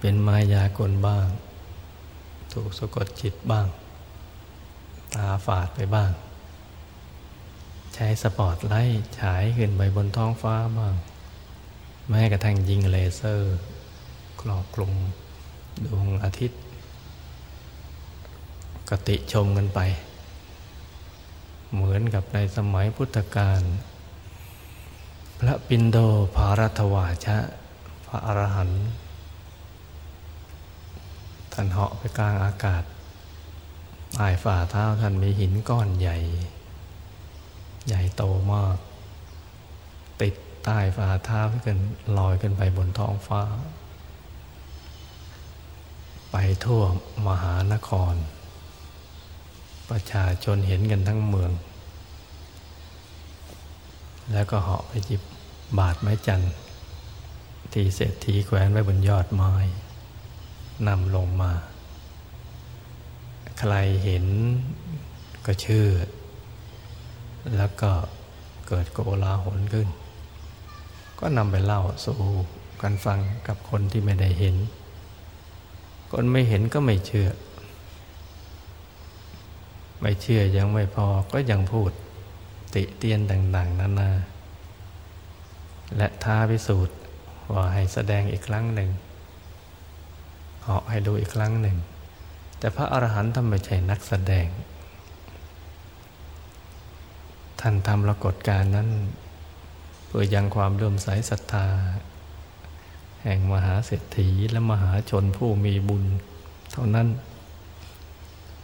[0.00, 1.26] เป็นมายากลบ้าง
[2.52, 3.66] ถูกสะกดจิตบ้าง
[5.14, 6.10] ตาฝาดไปบ้าง
[7.94, 10.94] ใช้สปอตไลท์ฉายขึ้นไปบนท้องฟ้าบ้าง
[12.10, 13.56] แม้กระทั่งยิงเลเซอร์
[14.40, 14.92] ครอบคลุม
[15.84, 16.60] ดวงอาทิตย์
[18.90, 19.80] กติชมกันไป
[21.72, 23.62] เหมือนกับในสมัยพุทธกาล
[25.40, 25.98] พระปินโด
[26.36, 27.38] ภารัตวาชะ
[28.06, 28.86] พระอรหันต์
[31.52, 32.84] ท่านเหาะไปกลางอากาศ
[34.14, 36.18] ใต้ฝ่าเท้าท่านมีหินก้อนใหญ่
[37.86, 38.22] ใหญ่โต
[38.52, 38.76] มาก
[40.22, 41.78] ติดใต้ฝ่าเท้าขึ้น
[42.18, 43.42] ลอยขึ้นไปบนท้องฟ้า
[46.32, 46.82] ไปทั่ว
[47.26, 48.14] มหานคร
[49.90, 51.52] ประชาชนเห็นกันทั้งเมือง
[54.32, 55.20] แล้วก็เหาะไปจิบ
[55.78, 56.52] บาดไม้จันทร์
[57.72, 59.52] ที่เศรษฐีแขวนไว้บนยอดไม้
[60.88, 61.52] นำลงมา
[63.58, 63.74] ใคร
[64.04, 64.26] เห็น
[65.46, 65.88] ก็เชื่อ
[67.56, 67.90] แล้วก็
[68.68, 69.88] เกิดโกลาหลขึ้น
[71.20, 72.20] ก็นำไปเล่าสู่
[72.82, 74.56] กันฟังกับคนที่ไม่ได้เห็น
[76.12, 77.28] คนไม่เห็นก็ไม่เชื่อ
[80.00, 81.90] ไม่เชื่อยังไม่พอก็ยังพูด
[82.74, 84.10] ติเตียนต่างๆนานา
[85.96, 86.96] และท้าพิสูจน์
[87.52, 88.90] ว่าให้แสดงอีกครั้งหนึ่ง
[90.62, 91.76] เหาะให้ดูอีกครั้งหนึ่ง
[92.58, 94.46] แต่พระอรหันต์ท่านไม่ใช่นักแสดง
[97.60, 98.88] ท่านทำปรากฏการนั้น
[100.06, 101.66] เพื่อยังความเลื่อมใสศรัทธา
[103.22, 106.04] แห่งมหาเศรษฐีและมหาชนผู้มีบุญ
[106.72, 107.08] เท่านั้น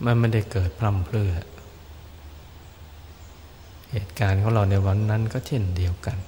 [0.04, 1.33] มันไม่ได้เกิดพร่ำเพรื่อ
[3.90, 6.18] เหตุการณ์ของเราในวันนั้นก็เช่นเดียวกัน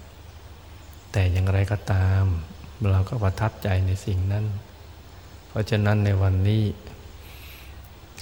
[1.12, 2.24] แต่อย่างไรก็ตาม
[2.90, 4.44] เราก็ประทับใจในสิ่งนั้น
[5.48, 6.62] เพราะฉะนั้นในวันนี้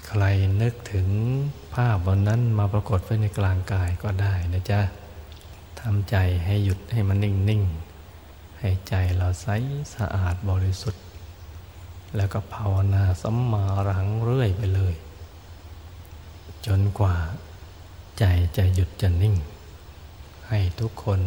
[0.07, 0.25] ใคร
[0.63, 1.09] นึกถึง
[1.75, 4.81] ภาพวันนั้นมาปรากฏไว้ในกลางกายก็ได้นะจ๊ะ
[5.81, 7.63] ทำใจให้หยุดให้มันนิ่ง
[8.11, 9.47] ๆ ให้ใจเราใส
[9.95, 11.03] สะอาดบริสุทธิ์
[12.17, 14.95] แล้วก็ภาวนาสัมมาอรหังเรื่อยไปเลย
[16.67, 17.17] จนกว่า
[18.19, 18.25] ใจ
[18.57, 19.35] จะหยุดจะนิ่ง
[20.49, 21.21] ให้ทุกคน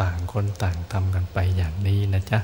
[0.00, 2.40] ต่างคนต่างทำกันไปอย่างนี้นะจ๊ะ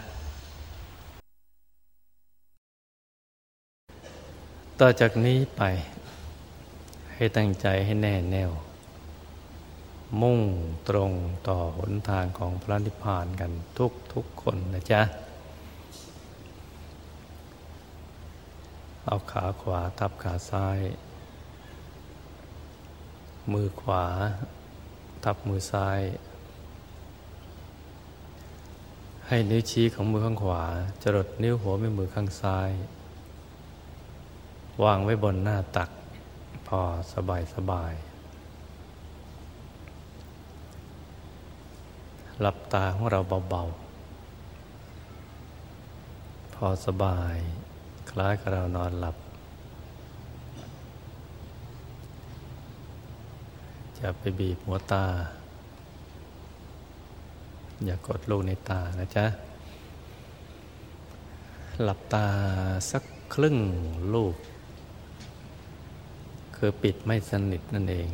[4.80, 5.62] ต่อจากนี้ไป
[7.14, 8.50] ให้ตั้งใจให้แน่แน่ว
[10.20, 10.40] มุ่ง
[10.88, 11.12] ตรง
[11.48, 15.02] ต่อหนทางของพระนิพพานกันทุกทุกคนนะจ๊ะ
[19.04, 20.80] เอาขาขวาทับขาซ้าย
[23.52, 24.04] มือขวา
[25.24, 26.00] ทับมือซ้าย
[29.26, 30.64] ให้นิ้วชี้ของมือข้างขวา
[31.02, 32.70] จรดนิ้วหัวแม่มือข้างซ้าย
[34.82, 35.90] วางไว้บนหน้าตัก
[36.68, 36.80] พอ
[37.14, 37.92] สบายสบาย
[42.40, 43.62] หลับตาของเราเบา
[45.24, 47.36] ๆ พอสบาย
[48.10, 49.16] คล้ายกับเรานอนหลับ
[54.00, 55.04] อย่าไปบีบหัวตา
[57.84, 59.26] อย่ากดลูกในตานะจ๊ะ
[61.82, 62.26] หลับตา
[62.90, 63.02] สัก
[63.34, 63.56] ครึ่ง
[64.14, 64.34] ลูก
[66.56, 68.10] คือปิดไม่สนิทนั่นเอง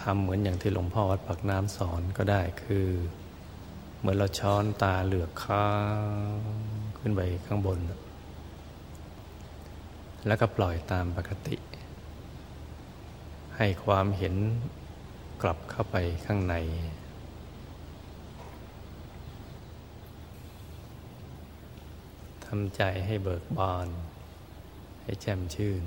[0.00, 2.88] ทำเหมือนอย่างที่หลวงพ่อวัดปักน้ำสอนก็ได้คือ
[3.98, 5.68] เหมือนเราช้อนตาเหลือกค้า
[6.36, 6.48] ง
[6.98, 7.78] ขึ้นไปข้างบน
[10.26, 11.56] แล้วก็ปล่อยตามปกติ
[13.56, 14.34] ให้ความเห็น
[15.42, 16.54] กลับเข้าไปข้างใน
[22.44, 23.88] ทำใจให้เบิกบาน
[25.02, 25.82] ให้แจ่มชื่น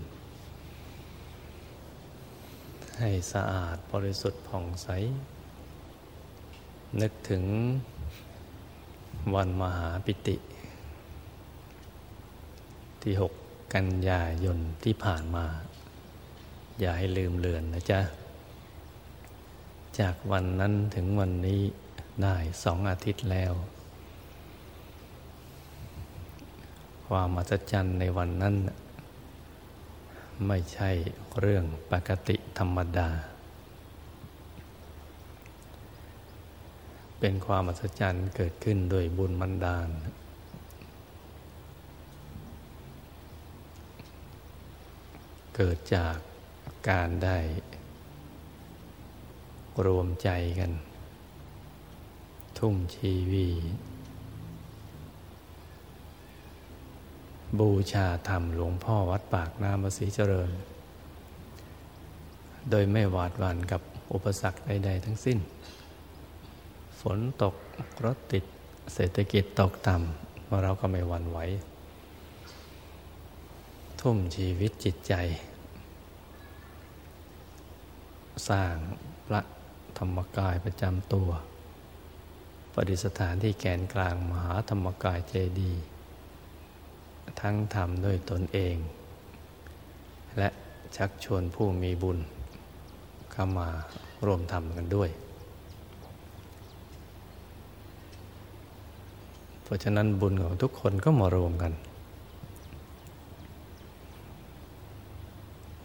[3.00, 4.88] ให้สะอาดบริสุทธิ์ผ่องใส
[7.02, 7.44] นึกถึง
[9.36, 10.36] วันมหาปิติ
[13.04, 13.34] ที่หก
[13.76, 15.46] กันยายนที่ผ่านมา
[16.80, 18.02] อย่าให้ลืมเลือนนะจ๊ะ
[20.00, 21.62] จากวันนั้นถึงวันนี้
[22.24, 23.54] ได้สองอาทิตย์แล้ว
[27.08, 28.56] ความมหัศจรรย์ในวันนั้น
[30.48, 30.90] ไม่ใช่
[31.40, 33.10] เรื่องปกติธรรมดา
[37.20, 39.90] เป็นความมหัศจรรย์เกิดขึ้นโดยบุญมันดาล
[45.56, 46.16] เกิดจาก
[46.90, 47.38] การได้
[49.86, 50.72] รวมใจกัน
[52.58, 53.48] ทุ่มชีวี
[57.60, 60.52] บูชาธรรมหลวงพ่อวัดปากน้ำภาษีเจริญ
[62.70, 63.82] โดยไม่หวาดหวั่นกับ
[64.14, 65.40] อุปสรรคใด ๆ ทั้งสิ้น
[67.02, 67.56] ฝนตก
[68.06, 68.44] รถติด
[68.94, 71.40] เศรษฐกิจตกต่ำเราก็ไม่หวั่นไหว
[74.10, 75.14] ทุ่มชีวิตจิตใจ
[78.50, 78.76] สร้าง
[79.28, 79.42] พระ
[79.98, 81.30] ธรรมกายประจำตัว
[82.74, 85.84] ปฏิสถานที่แกนกลางมหาธรรมกายเจดีย์
[87.42, 88.76] ทั้งทำด้วยตนเอง
[90.38, 90.50] และ
[90.96, 92.20] ชักชวนผู้มีบุญ
[93.32, 93.70] เข้ามา
[94.26, 95.10] ร่วมทำกันด้วย
[99.64, 101.74] เพราะฉะนั้นบุญของทุกคนก็มารวมกัน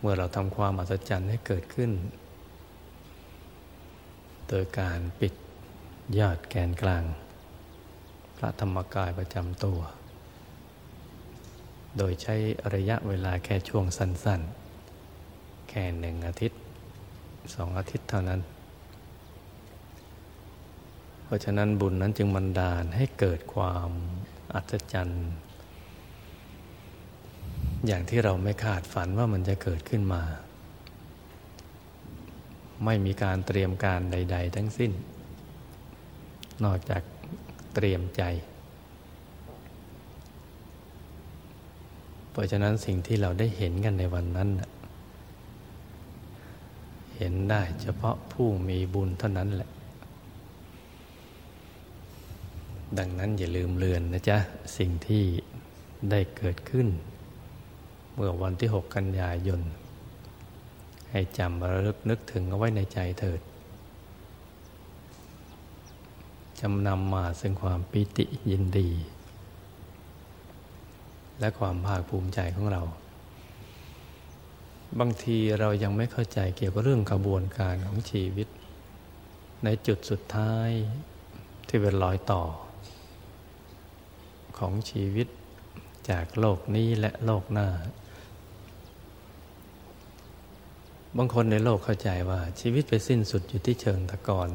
[0.00, 1.90] เมื่อเราทำความอัศจรรย์ให้เกิดขึ้น
[4.48, 5.34] โดยการปิด
[6.18, 7.04] ยอดแกนกลาง
[8.36, 9.80] พระธรรมกายประจำตัว
[11.96, 12.34] โดยใช้
[12.74, 14.40] ระยะเวลาแค่ช่วงสั้น
[15.06, 16.60] ๆ แค่หนึ่งอาทิตย์
[17.54, 18.40] สองอาทิตย์เท่านั้น
[21.24, 23.90] เพราะฉะนั้นบุญนั้นจึงบันดาลให้เกิดความ
[24.54, 25.28] อัศจรรย์
[27.86, 30.22] อย่างที่เราไม่คาดฝันว่ามันจะเกิดขึ้นมา
[32.84, 34.92] ไม่มีการเตรียมการใด ๆ ทั้งสิ้น
[36.64, 37.02] นอกจาก
[37.74, 38.22] เตรียมใจ
[42.30, 44.48] เพราะฉะนั้นสิ่งที่เราได้เห็นกันในวันนั้น
[47.16, 49.70] เห็นได้เฉพาะผู้มีบุญเท่านั้นแหละ
[52.98, 54.38] ดังนั้นอย่าลืมเลือนนะจ๊ะ
[54.78, 55.24] สิ่งที่
[56.10, 56.88] ได้เกิดขึ้น
[58.22, 59.60] มื่อวันที่หกกันยายน
[61.10, 63.40] ให้จำระลึกนึกถึงเอาไว้ในใจเถิด
[66.60, 68.90] จำนำมาซึ่งความปิติยินดี
[71.40, 72.82] และความภาคภูมิใจของเรา
[74.98, 78.48] บางทีเรายังไม่เข้าใจเกี่ยวกับเรื่องกระบวนการของชีวิต
[79.64, 80.70] ในจุดสุดท้าย
[81.68, 82.42] ที่เป็นรอยต่อ
[84.58, 85.28] ของชีวิต
[86.10, 87.68] จากโลกนี้และโลกหน้า
[91.16, 94.50] บางคนในโลกเข้าใจว่าชีวิตไปสิ้นสุดอยู่ที่เชิงตะกอน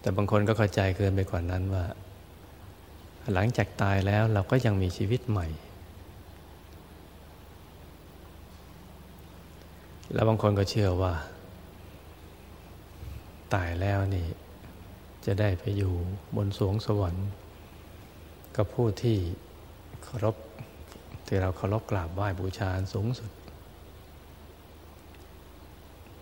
[0.00, 1.84] แต่บางคนก็เข้าใจเกินไปกว่านั้นว่า
[3.32, 5.48] หลังจากตายแล้วเราก็ยังมีชีวิตใหม่
[10.12, 11.14] แล้วบางคนก็เชื่อว่า
[13.54, 14.26] ตายแล้วนี่
[15.26, 15.92] จะได้ไปอยู่
[16.36, 17.28] บนสวงสวรรค์
[18.56, 19.18] กับผู้ที่
[20.02, 20.36] เคารพ
[21.26, 23.30] ที่เราเคารพกราบไหว้บูชาสูงสุด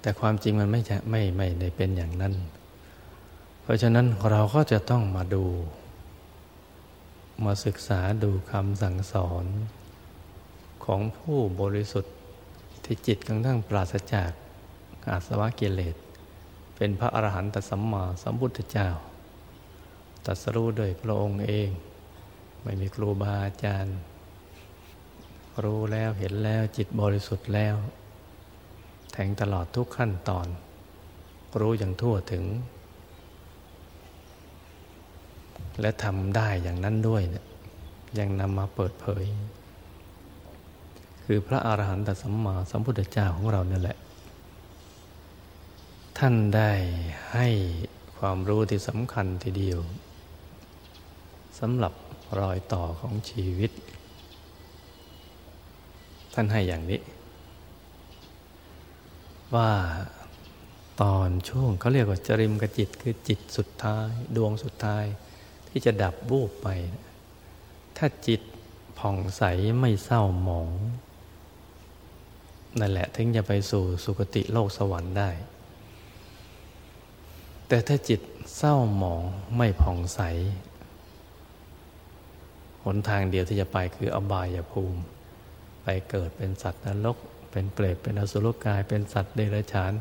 [0.05, 2.35] แต่ความจริงมันไม่จะไม่ไม่ได้เป็นอย่างนั้น
[3.63, 5.45] เพราะฉะนั้นเราก็จะต้องมาดู
[7.45, 9.45] มาศึกษาดูคำสั่งสอน
[10.85, 12.15] ของผู้บริสุทธิ์
[12.85, 14.31] ที่จิตกทั้งปราศจาก
[15.11, 15.97] อาสวะกิเลส
[16.77, 18.89] เป็นพระอรหันตสัมมาสัมพุทธเจ้า
[20.25, 21.69] ตรัสรู้โดยพระองค์เอง
[22.63, 23.97] ไม่มีครูบาอาจารย์
[25.65, 27.77] รู้แล้วเห็นแล้วจิตบริสุทธิ์แล้ว
[29.17, 30.47] แทงตลอดทุกขั้นตอน
[31.61, 32.45] รู้อย่างทั่วถึง
[35.81, 37.45] และทำได้อย่างนั้นด้วยเนะี่ย
[38.19, 39.25] ยังนำมาเปิดเผย
[41.25, 43.99] คือพระอาหารหันตสัมมาสัมพุทธเจ้าของเราเนี่ยแหละ
[46.19, 46.73] ท่านได้
[47.33, 47.49] ให้
[48.19, 49.81] ความรู้ที่สำคัญทีเดียว
[51.59, 51.95] สำหรับ
[52.41, 53.71] รอยต่อของชีวิต
[56.35, 57.01] ท่านให้อย่างนี้
[59.55, 59.73] ว่า
[61.03, 65.05] ตอนช่วงเขาเรียกว่าจริมกจิตคือจิตสุดท้าย ดวงสุดท้าย
[65.69, 66.69] ที่จะดับวูบไป
[67.97, 68.41] ถ้าจิต
[68.99, 69.43] ผ่องใส
[69.81, 70.71] ไม่เศร้าหมอง
[72.81, 75.31] นั่นแหละถึงจะไปสู่สุคติโลกสวรรค์ได้
[77.69, 78.21] แต่ถ้าจิต
[78.57, 79.23] เศร้าหมอง
[79.57, 80.21] ไม่ผ่องใส
[82.85, 85.01] หนทางเดียวที่จะไปคืออบายภูมิ
[85.83, 87.19] ไปเกิดเป็นสัตว์นรก
[87.55, 89.93] เป็นเปรตเป็นอสุรกาย เป็นสัตว์เดรัจฉาน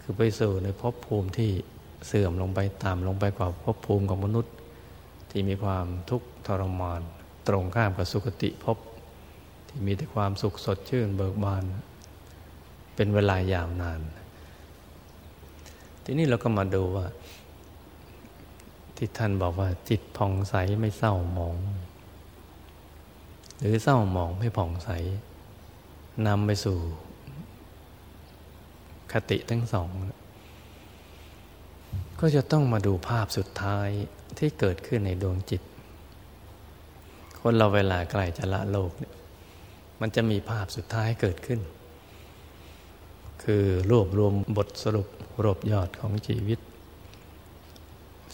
[0.00, 1.50] คือไปสู่ในภพภูมิที่
[2.06, 4.54] เสื่อมลงไปตามลงไปกว่าภพภูมิของมนุษย์
[5.30, 7.00] ที่มีความทุกข์ทรมาน
[7.48, 8.78] ตรงข้ามกับสุคติภพ
[9.68, 11.62] ที่มีแต่ความสุขสดชื่นเบิกบาน
[12.94, 14.00] เป็นเวลายาวนาน
[16.04, 17.06] ทีนี้เราก็มาดูว่า
[18.96, 21.56] ที่ท่านบอกว่าจิตผ่องใสไม่เศร้าหมอง
[23.58, 24.90] หรือเศร้าหมองไม่ผ่องใส
[26.26, 26.78] นำไปสู่
[29.12, 29.90] คติทั้งสอง
[32.20, 33.88] ก็จะต้องมาดูภาพสุดท้าย
[34.38, 35.62] ที่เกิดขึ้นในดวงจิต
[37.40, 39.14] คนเราเวลาใกล้จะละโลกเนี่ย
[40.00, 41.60] มันจะมีภาพสุดท้ายเกิดขึ้น
[43.42, 45.08] คือรวบรวมบทสรุป
[45.44, 46.58] รวบยอดของชีวิต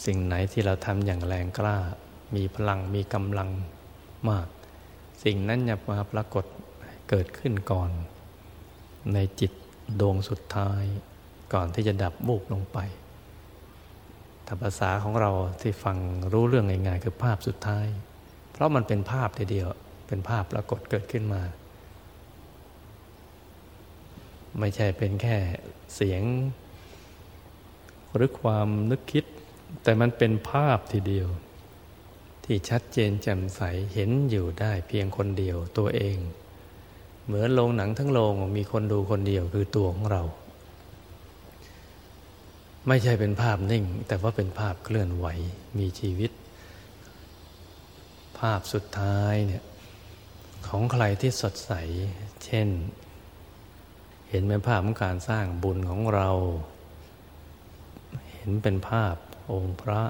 [0.04, 1.76] สิ่งไหนที่เราทำอย่างแรงกล้า
[2.34, 3.48] มีพลังมีกำลัง
[4.28, 4.46] มาก
[5.24, 6.44] สิ่งนั้นจะมาปรากฏ
[7.14, 7.90] เกิดขึ้นก่อน
[9.14, 9.52] ในจิต
[10.00, 10.82] ดวงสุดท้าย
[11.52, 12.78] ก่อนที่จะดับบุกลงไป
[14.46, 15.96] ถ้าภาษาของเราที่ฟัง
[16.32, 17.86] รู้เรื่องง่ายๆคือภาพสุดท้าย
[18.52, 19.68] เพราะมันเป็นภาพทีเดียว
[20.08, 21.42] เป็นภาพปรากฏเกิดขึ้นมา
[24.58, 25.36] ไม่ใช่เป็นแค่
[25.94, 26.22] เสียง
[28.14, 29.24] หรือความนึกคิด
[29.82, 31.28] แต่มันเป็นภาพทีเดียว
[32.44, 33.60] ที่ชัดเจนแจ่มใส
[33.94, 36.18] เห็นอยู่ได้เพียงคนเดียวตัวเอง
[37.26, 40.22] เหมือนโรงหนังทั้งโรงมีคนดูคนเดียวคือตัวของเรา
[42.88, 45.26] ไม่ใช่เป็นภาพนิ่ง แต่ว่าเป็นภาพเคลื่อนไหว
[45.78, 46.30] มีชีวิต
[48.38, 49.64] ภาพสุดท้ายเนี่ย
[50.68, 51.72] ของใครที่สดใส
[52.44, 52.68] เช่น
[54.28, 56.30] เห็นเป็นภาพของการสร้างบุญของเรา
[58.32, 59.16] เห็นเป็นภาพ
[59.52, 60.02] องค์พระ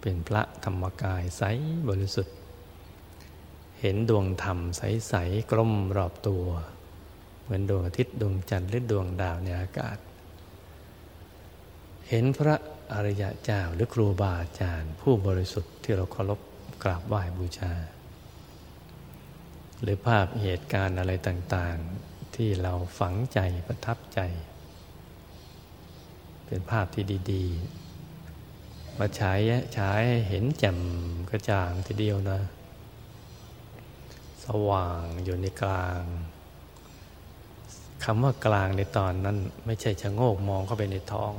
[0.00, 1.42] เป็นพระธรรมกายใส
[1.88, 2.36] บริสุทธิ์
[3.80, 6.44] เห็นดวงธรรมใส ๆ กลมรอบตัว
[7.42, 9.98] เหมือนดวงอาทิตย์ดวงจันทร์หรือดวงดาวในอากาศ
[12.08, 12.56] เห็นพระ
[12.92, 16.40] อริยะเจ้าหรือครูบาอาจารย์ ผู้บริสุทธิ์ที่เราเคารพ
[16.84, 17.72] กราบไหว้บูชา
[19.82, 24.20] หรือภาพเหตุการณ์อะไรต่างๆ ที่เราฝังใจประทับใจ
[26.46, 29.40] เป็นภาพที่ดีๆ มาฉาย
[29.78, 30.78] ฉายเห็นแจ่ม
[31.30, 32.40] กระจ่างทีเดียวนะ
[34.68, 36.02] ว่างอยู่ในกลาง
[38.04, 39.36] คำว่ากลางในตอนนั้น
[39.66, 41.32] ไม่ใช่ชะโงกมองเข้าไปในท้อง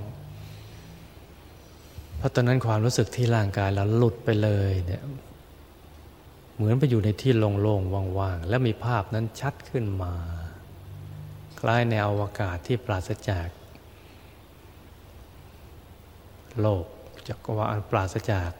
[2.17, 5.03] เพราะตอนนั้นความรู้สึกที่ร่างกายเราหลุดไปเลยเนี่ย
[6.55, 10.13] เหมือนไปอยู่ในที่โล่งๆว่างๆ แล้วมีภาพนั้นชัดขึ้นมา
[11.59, 13.47] คล้ายในอวกาศที่ปราศจาก
[16.61, 16.85] โลก
[17.27, 18.51] จักรวาลปราศจาก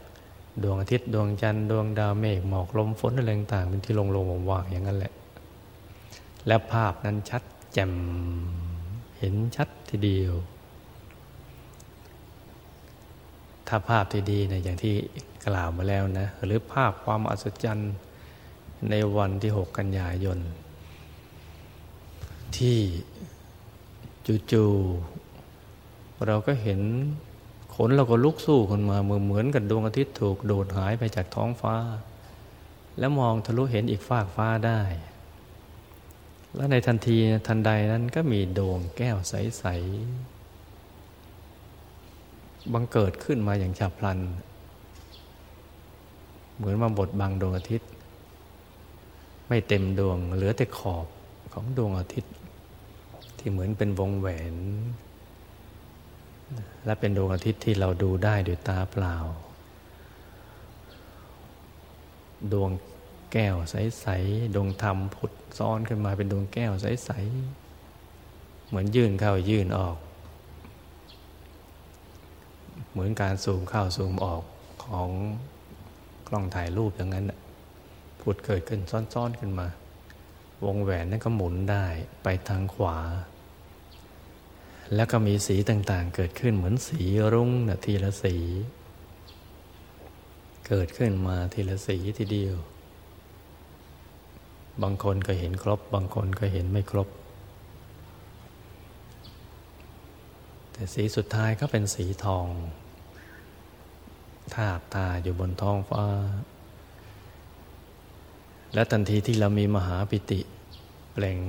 [0.63, 5.13] ดวงอาทิตย์ดวงจันทร์ดวงดาวเมฆหมอกลมฝนอะไรต่างๆเป็นที่โล่งๆว่างๆอย่างนั้นแหละ
[6.47, 7.43] แล้วภาพนั้นชัด
[7.73, 7.93] แจ่ม
[9.17, 10.33] เห็นชัดทีเดียว
[13.67, 14.93] ถ้าภาพที่ดีนะอย่างที่
[15.45, 17.93] กล่าวมาแล้วนะ หรือภาพความอัศจรรย์
[18.89, 20.39] ในวันที่หกกันยายน
[22.57, 22.77] ที่
[24.51, 26.81] จู่ๆเราก็เห็น
[27.75, 31.75] ขนเราก็ลุกสู้คนมาเหมือนเหมือนกับดวงอาทิตย์ถูกโดดหายไปจากท้องฟ้า
[32.99, 34.81] แล้วมองทะลุเห็นอีกฟากฟ้าได้
[36.55, 37.17] แล้วในทันที
[37.47, 44.19] ทันใดนั้นก็มีดวงแก้วใสๆบังเกิดขึ้นมาอย่างฉับพลัน
[46.55, 47.89] เหมือนมาบดบังดวงอาทิตย์
[49.47, 51.05] ไม่เต็มดวงเหลือแต่ขอบ
[51.53, 52.33] ของดวงอาทิตย์
[53.37, 54.55] ที่เหมือนเป็นวงแหวน
[56.85, 59.15] และเป็นดวงอาทิตย์ที่เราดูได้ด้วยตาเปล่า
[62.51, 62.71] ดวง
[63.31, 69.97] แก้วใสๆดวงธรรมผุดซ้อนขึ้นมาเป็นดวงแก้วใสๆเหมือนยื่นเข้ายื่นออก
[72.91, 74.43] เหมือนการซูมเข้าซูมออก
[74.85, 75.09] ของ
[76.27, 77.25] กล้องถ่ายรูปอย่างนั้น
[78.21, 78.81] ผุดเกิดขึ้น
[79.13, 79.67] ซ้อนๆขึ้นมา
[80.65, 81.85] วงแหวนนั้นก็หมุนได้
[82.23, 82.97] ไปทางขวา
[84.95, 87.01] แล้วก็มีสีต่างๆ เกิดขึ้นเหมือนสี
[87.33, 88.35] รุ้งนะทีละสี
[90.67, 92.55] เกิดขึ้นมาทีละสีทีเดียว
[94.81, 97.07] บางคนก็เห็นครบ บางคนก็เห็นไม่ครบ
[100.71, 102.47] แต่สีสุดท้ายก็เป็นสีทอง
[104.53, 106.05] ทาบตาอยู่บนท้องฟ้า
[108.73, 110.39] และทันทีที่เรามีมหาปิติ
[111.13, 111.39] เปล่ง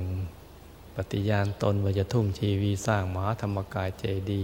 [0.95, 4.43] ปฏิญาณตนว่าจะทุ่มชีวีสร้างมหาธรรมกายเจดี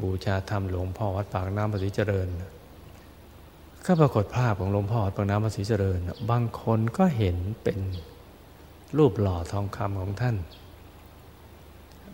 [0.00, 2.28] บูชาธรรมหลวงพ่อวัดปากน้ำภาษีเจริญ
[3.84, 6.00] ก็ปรากฏภาพของหลวงพ่อวัดปากน้ำภาษีเจริญ
[6.30, 7.78] บางคนก็เห็นเป็น
[8.96, 10.36] รูปหล่อทองคำของท่าน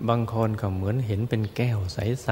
[0.09, 2.30] บางคนก็เหมือนเห็นเป็นแก้วใส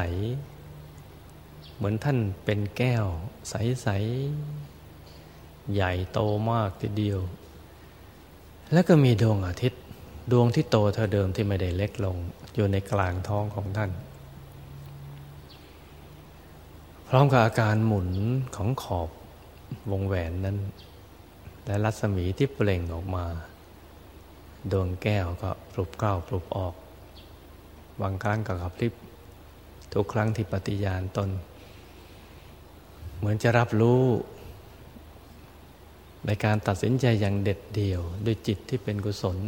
[0.86, 3.04] ๆ เหมือนท่านเป็นแก้ว
[3.48, 3.88] ใส
[4.80, 7.20] ๆ ใหญ่โตมากทีเดียว
[8.72, 9.80] แล้วก็มีดวงอาทิตย์
[10.32, 12.16] ดวงที่โตเท่าเดิมที่ไม่ได้เล็กลง
[12.54, 13.90] อยู่ในกลางท้องของท่าน
[17.08, 18.08] พร้อมกับอาการหมุน
[18.56, 19.10] ของขอบ
[19.90, 20.58] วงแหวนนั้น
[21.66, 23.24] และรัศมีที่เปล่งออกมา
[24.72, 26.74] ดวงแก้วก็ปลุกเกล้าปลุกออก
[28.02, 28.92] บางครั้งก็ขับพลิบ
[29.92, 31.28] ทุกครั้งที่ปฏิญาณตน
[33.18, 34.02] เหมือนจะรับรู้
[36.26, 39.38] ในการตัดสินใจอย่างเด็ดเดี่ยวด้วยจิตที่เป็นกุศล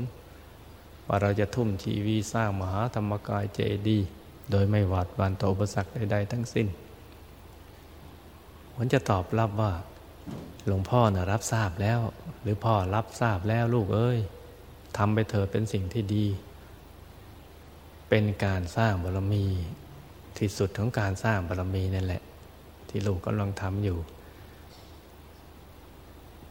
[1.06, 4.08] ว่าเราจะทุ่มชีวีสร้างมหาธรรมกายเจดีย์
[4.50, 6.68] โดยไม่หวาดหวั่นต่ออุปสรรคใดๆทั้งสิ้น
[8.76, 9.72] มันจะตอบรับว่า
[10.66, 12.00] หลวงพ่อนะรับทราบแล้ว
[12.42, 14.18] หรือพ่อรับทราบแล้วลูกเอ้ย
[14.96, 16.26] ทำไปเถอะเป็นสิ่งที่ดี
[18.08, 19.46] เป็นการสร้างบารมี
[20.38, 22.22] ที่สุดของการสร้างบารมีนั่นแหละ
[22.88, 23.98] ที่ลูกกำลังทำอยู่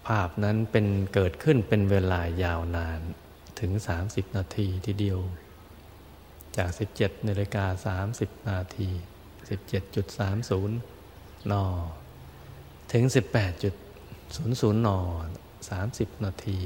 [0.07, 2.99] ภาพนั้นเป็นเกิดขึ้นเป็นเวลายาวนาน
[3.59, 3.71] ถึง
[4.05, 5.19] 30 นาทีทีเดียว
[6.57, 8.89] จาก 17นาฬิกา30 นาที
[9.49, 10.69] 17.30
[11.51, 11.53] น
[12.91, 14.89] ถึง 18.00 น
[15.69, 16.59] 30 นาที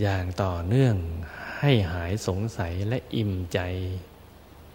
[0.00, 0.96] อย่างต่อเนื่อง
[1.60, 3.58] ให้หายสงสัยและอิ่มใจ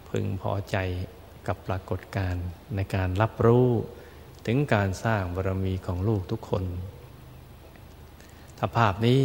[0.10, 0.78] พึงพอใจ
[1.48, 3.70] กับปรากฏการณ์ในการรับรู้
[4.46, 6.64] ถึงการสร้างบารมีของลูกทุกคน
[8.58, 9.20] ถ้าภาพนี้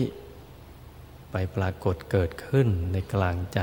[1.31, 3.61] ไปปรากฏเกิดขึ้นในกลางใจ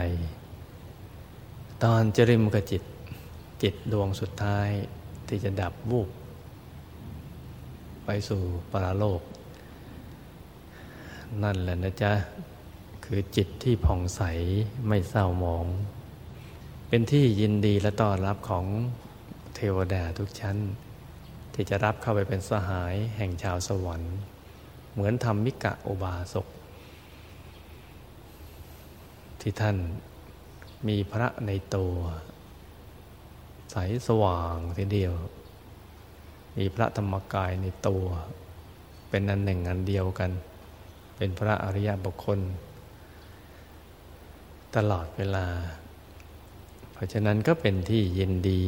[1.84, 2.84] ตอนจริมกจิต
[3.64, 4.70] จิตดวงสุดท้าย
[5.28, 6.10] ที่จะดับวูบ
[8.06, 8.41] ไปสู่
[8.72, 9.22] ปราโลก
[11.43, 12.14] นั่นแหละนะจ๊ะ
[13.06, 14.22] คือจิตที่ผ่องใส
[14.88, 15.66] ไม่เศร้าหมอง
[16.88, 18.66] เป็นที่ยินดีและต้อนรับของ
[19.56, 20.58] เทวดาทุกชั้น
[21.54, 24.16] ที่จะรับเข้าไปเป็นสหายแห่งชาวสวรรค์
[24.93, 26.47] เหมือนธรรมมิกะโอบาสก
[29.41, 29.78] ที่ท่าน
[30.88, 31.95] มีพระในตัว
[33.72, 33.76] ใส
[34.08, 35.14] สว่างทีเดียว
[36.58, 38.06] มีพระธรรมกายในตัว
[39.10, 40.32] เป็นอันหนึ่งอันเดียวกัน
[41.18, 42.39] เป็นพระอริยบุคคล
[44.76, 45.47] ตลอดเวลา
[46.93, 48.62] เพราะฉะนั้นก็เป็นที่ยินดี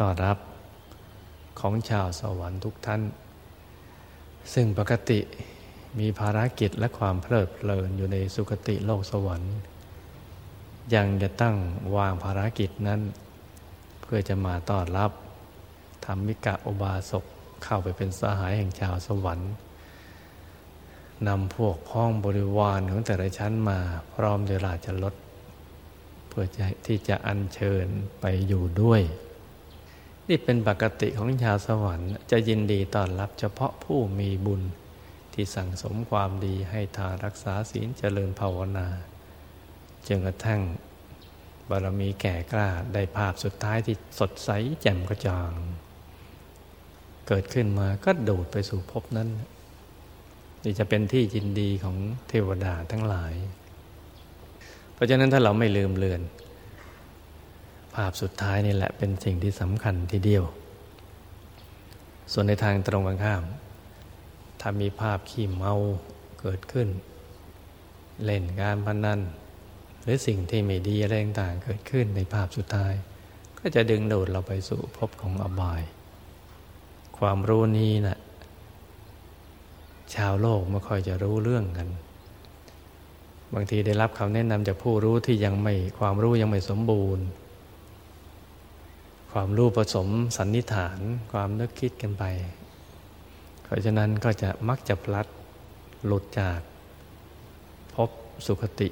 [0.00, 0.38] ต้อนรับ
[1.60, 3.02] ของชาวสวรรค์ทุกท่าน
[4.54, 5.20] ซึ่งปกติ
[5.98, 9.54] มีภารกิจและความเพลิดเพลินอยู่ในสุคติโลกสวรรค์
[10.94, 11.56] ยังจะตั้ง
[11.96, 13.00] วางภารกิจนั้น
[14.02, 15.10] เพื่อจะมาต้อนรับ
[16.04, 17.24] ธรรมิกะอุบาสก
[17.64, 19.52] เข้าไปเป็นสหายแห่งชาวสวรรค์
[21.28, 23.78] นำพวกพ้องบริวารของแต่ละชั้นมา
[24.14, 25.14] พร้อมเดราจะลด
[26.28, 26.44] เพื่อ
[26.86, 27.86] ที่จะอัญเชิญ
[28.20, 29.02] ไปอยู่ด้วย
[30.28, 34.62] นี่เป็นปกติของชาวสวรรค์ จะยินดีต้อนรับเฉพาะผู้มีบุญ
[35.34, 38.88] ที่สั่งสมความดีให้ทานรักษาศีลเจริญภาวนา
[40.06, 40.60] จนกระทั่ง
[41.70, 44.50] บารมีแก่กล้าได้ภาพสุดท้ายที่สดใส
[44.80, 45.50] แจ่มกระจ่าง
[47.28, 49.28] เกิดขึ้นมาก็โดดไปสู่ภพนั้น
[50.64, 51.96] นี่จะเป็นที่ยินดีของ
[52.28, 53.34] เทวดาทั้งหลาย
[54.94, 56.20] เพราะฉะนั้นถ้าเราไม่ลืมเลือน
[57.94, 60.44] ภาพสุดท้ายนี่แหละเป็นสิ่งที่สำคัญทีเดียว
[62.32, 63.42] ส่วนในทางตรงกันข้าม
[64.60, 65.74] ถ้ามีภาพขี้เมา
[66.40, 66.88] เกิดขึ้น
[68.24, 69.20] เล่นการพนัน
[70.02, 72.92] หรือสิ่งที่ไม่ดีอะไรต่างๆเกิดขึ้นในภาพสุดท้าย
[73.58, 75.82] ก็จะดึงดูดเราไปสู่ภพของอบาย
[77.18, 78.18] ความรู้นี้นะ่ะ
[80.14, 81.88] ชาวโลกไม่ค่อยจะรู้เรื่องกัน
[83.54, 87.24] บางทีได้รับคำแนะนำจากผู้รู้ที่ยังไม่ความรู้ยังไม่สมบูรณ์
[89.32, 90.98] ความรู้ผสมสันนิษฐาน
[91.32, 92.24] ความนึกคิดกันไป
[93.62, 95.26] เพราะฉะนั้นก็จะมักจะพลัด
[96.06, 96.60] หลุดจาก
[97.94, 98.10] พบ
[98.46, 98.88] สุขติ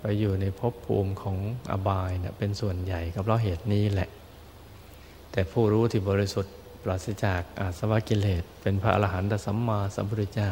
[0.00, 1.36] ไปอยู่ในภพภูมิของ
[1.70, 4.08] อบายเนะเป็นส่วนใหญ่ก็เพราะเหตุนี้แหละ
[5.32, 10.50] แต่ผู้รู้ที่บริสุทธิ์ปราศจากอาสวะกิเลส เป็นพระอรหันตสัมมาสัมพุทธเจ้า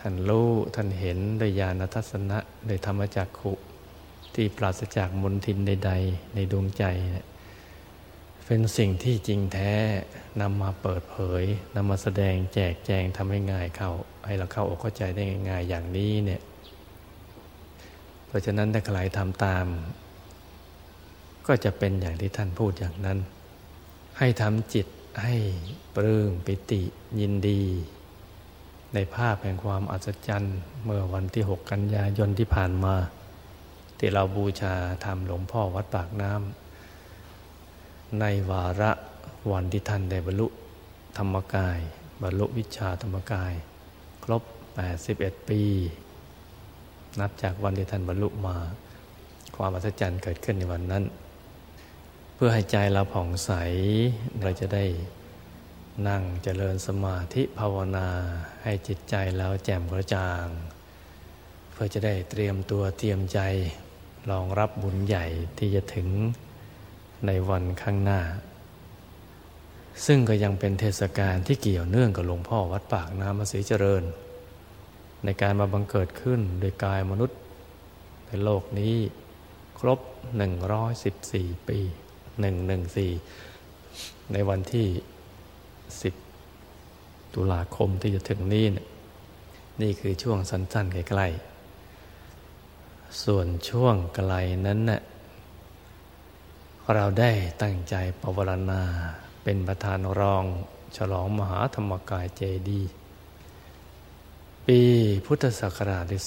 [0.00, 3.52] ท่านรู้ท่านเห็นด้วยญาณทัศนะโดยธรรมจักขุ
[4.36, 6.84] ที่ปราศจากมนทินใด ๆ ในดวงใจ
[8.46, 9.72] เป็นสิ่งที่จริงแท้
[10.40, 13.90] นำมาเปิดเผยนำมาแสดงแจกแจงทำให้ง่ายเข้า
[14.26, 16.42] ให้เราเข้าอกเข้าใจได้ง่ายๆอย่างนี้เนี่ย
[18.26, 19.66] เพราะฉะนั้นถ้าใครทำตาม
[21.46, 23.18] ก็จะเป็นอย่างที่ท่านพูดอย่างนั้น
[24.18, 24.86] ให้ทำจิต
[25.22, 25.36] ให้
[25.94, 26.82] ปลื้มปิติ
[27.20, 27.62] ยินดี
[28.94, 32.94] ในภาพแห่งความอัศจรรย์ เมื่อวันที่ 6 กันยายนที่ผ่านมา
[33.98, 34.74] ที่เราบูชา
[35.04, 38.92] ทำหลวงพ่อวัดปากน้ำในวาระ
[39.52, 40.46] วันที่ท่านได้บรรลุ
[41.18, 41.78] ธรรมกาย
[42.22, 43.52] บรรลุวิชาธรรมกาย
[44.24, 44.42] ครบ
[44.96, 45.62] 81 ปี
[47.20, 48.56] นับจากวันที่ท่านบรรลุมา
[49.56, 51.04] ความอัศจรรย์เกิดขึ้นในวันนั้น
[52.34, 53.52] เพื่อให้ใจเราผ่องใส
[54.42, 54.84] เราจะได้
[56.08, 58.08] นั่งเจริญสมาธิภาวนา
[58.62, 60.44] ให้จิตใจแล้วแจ่มกระจ่าง
[61.72, 63.40] เพื่อจะได้เตรียมตัวเตรียมใจ
[64.30, 65.26] รองรับบุญใหญ่
[65.58, 66.08] ที่จะถึง
[67.26, 68.20] ในวันข้างหน้า
[70.06, 74.04] ซึ่งก็ยังเป็นเทศกาลที่เกี่ยวเนื่องกับหลวงพ่อวัดปากน้ำมาสีเจริญ
[75.24, 77.38] ในการมาบังเกิดขึ้นโดยกายมนุษย์
[78.26, 78.94] ในโลกนี้
[79.78, 80.00] ครบ
[81.04, 81.78] 114 ปี
[83.06, 84.86] 114 ในวันที่
[86.10, 88.64] 10 ตุลาคมที่จะถึงนี้
[89.82, 91.55] นี่คือช่วงสั้นๆใกล้ๆ
[93.24, 94.32] ส่วนช่วงไกล
[94.66, 95.00] นั้นน่ะ
[96.94, 98.82] เราได้ตั้งใจปวารณา
[99.42, 100.44] เป็นประธานรอง
[100.96, 102.82] ฉลองมหาธรรมกายเจดี
[104.66, 104.80] ปี
[105.26, 106.22] พุทธศักราชที่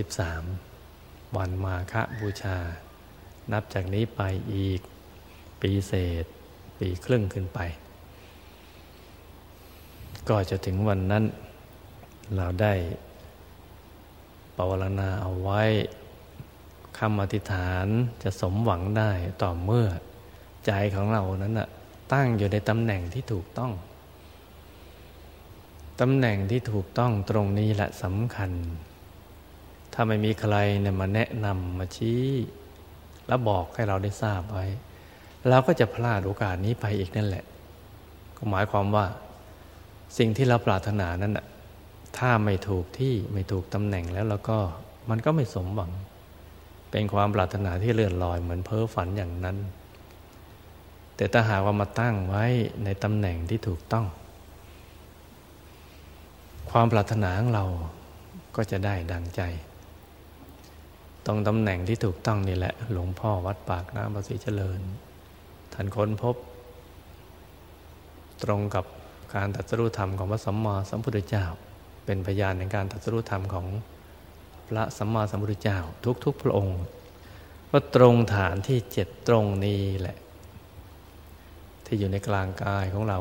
[0.00, 2.58] 2543 วันมาฆบูชา
[3.52, 4.20] นับจากนี้ไป
[4.54, 4.80] อีก
[5.60, 6.24] ปีเศษ
[6.78, 7.60] ปีครึ่งขึ้นไป
[10.28, 11.24] ก็จะถึงวันนั้น
[12.36, 12.72] เราได้
[14.56, 15.62] ปวารณาเอาไว้
[16.98, 17.86] คำอธิษฐาน
[18.22, 19.10] จะสมหวังได้
[19.42, 19.86] ต่อเมื่อ
[20.66, 21.68] ใจของเรานั้นนะ
[22.12, 23.72] ตั้งอยู่ในตำแหน่งที่ถูกต้อง
[26.00, 28.50] ตำแหน่งที่ถูกต้องตรงนี้แหละสำคัญ
[29.92, 32.24] ถ้าไม่มีใครเนี่ยมาแนะนำมาชี้
[33.26, 34.66] แล้วบอกให้เราได้ทราบไว้
[35.48, 37.44] เราก็จะพลาดโอกาสนี้ไปอีกนั่นแหละ
[38.36, 39.06] ก็หมายความว่า
[40.18, 41.46] สิ่งที่เราปรารถนานั้นนะ
[42.18, 44.58] ถ้าไม่ถูกที่ไม่ถูกตำแหน่งแล้วเราก็
[45.10, 45.92] มันก็ไม่สมหวัง
[46.90, 49.56] เป็นความปรารถนาที่เลื่อนลอยเหมือนเพ้อฝันอย่างนั้น
[51.16, 52.44] แต่ถ้าหากว่ามาตั้งไว้
[52.84, 54.06] ในตำแหน่งที่ถูกต้อง
[56.70, 57.64] ความปรารถนาของเรา
[58.56, 59.42] ก็จะได้ดังใจ
[61.26, 64.80] ตรงตำแหน่งที่ถูกต้องนี่แหละ หลวงพ่อวัดปากน้ำประสิเจริญ
[65.72, 66.36] ท่านค้นพบ
[68.42, 68.84] ตรงกับ
[69.34, 71.44] การตัดสู้ธรรมของพระสัมมาสัมพุทธเจ้า
[72.04, 73.66] เป็นพยานในการตัดสู้ธรรมของ
[74.68, 75.78] พระสัมมาสัมพุทธเจ้า
[76.24, 76.80] ทุกๆ พระองค์
[77.70, 80.16] ก็ตรงฐานที่เจ็ดตรงนี้แหละ
[81.86, 83.18] ที่อยู่ในกลางกายของเรา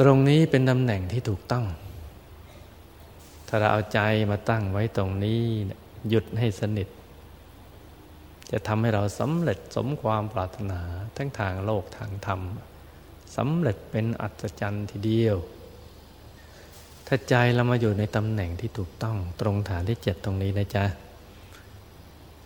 [0.00, 1.66] ตรงนี้เป็นตำแหน่งที่ถูกต้อง
[3.48, 4.00] ถ้าเราเอาใจ
[4.30, 5.40] มาตั้งไว้ตรงนี้
[6.08, 6.88] หยุดให้สนิท
[8.50, 10.80] จะทำให้เราสำเร็จสมความปรารถนา
[11.16, 12.40] ทั้งทางโลกทางธรรม
[13.36, 15.36] สำเร็จเป็นอัศจรรย์ทีเดียว
[17.12, 20.84] ถ้าใจเรามาอยู่ในตำแหน่งที่ถูกต้องตรงฐานที่เจ็ดตรงนี้นะจ๊ะ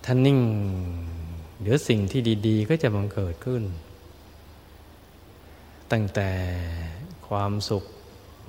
[0.04, 0.38] ท่านิ่ง
[1.60, 3.62] เดี๋ยวสิ่งที่ดีๆ ก็จะบังเกิดขึ้น
[5.92, 6.30] ตั้งแต่
[7.28, 7.84] ความสุข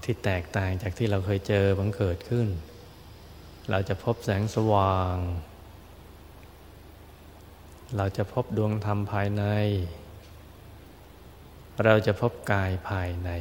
[0.04, 2.48] ที่แตกต่างจากที่เราเคยเจอบังเกิดขึ้น
[3.72, 5.18] เราจะพบแสงสว่าง
[7.98, 9.44] เราจะพบดวงธรรมภายใน
[11.86, 13.32] เราจะพบกายภายใน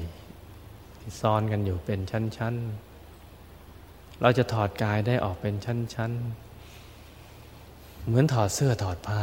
[1.20, 2.54] ซ้อนกันอยู่เป็นชั้น
[3.38, 6.12] ๆ เราจะถอดกายได้ออกเป็นชั้น
[6.88, 9.22] ๆ เหมือนถอดเสื้อถอดผ้า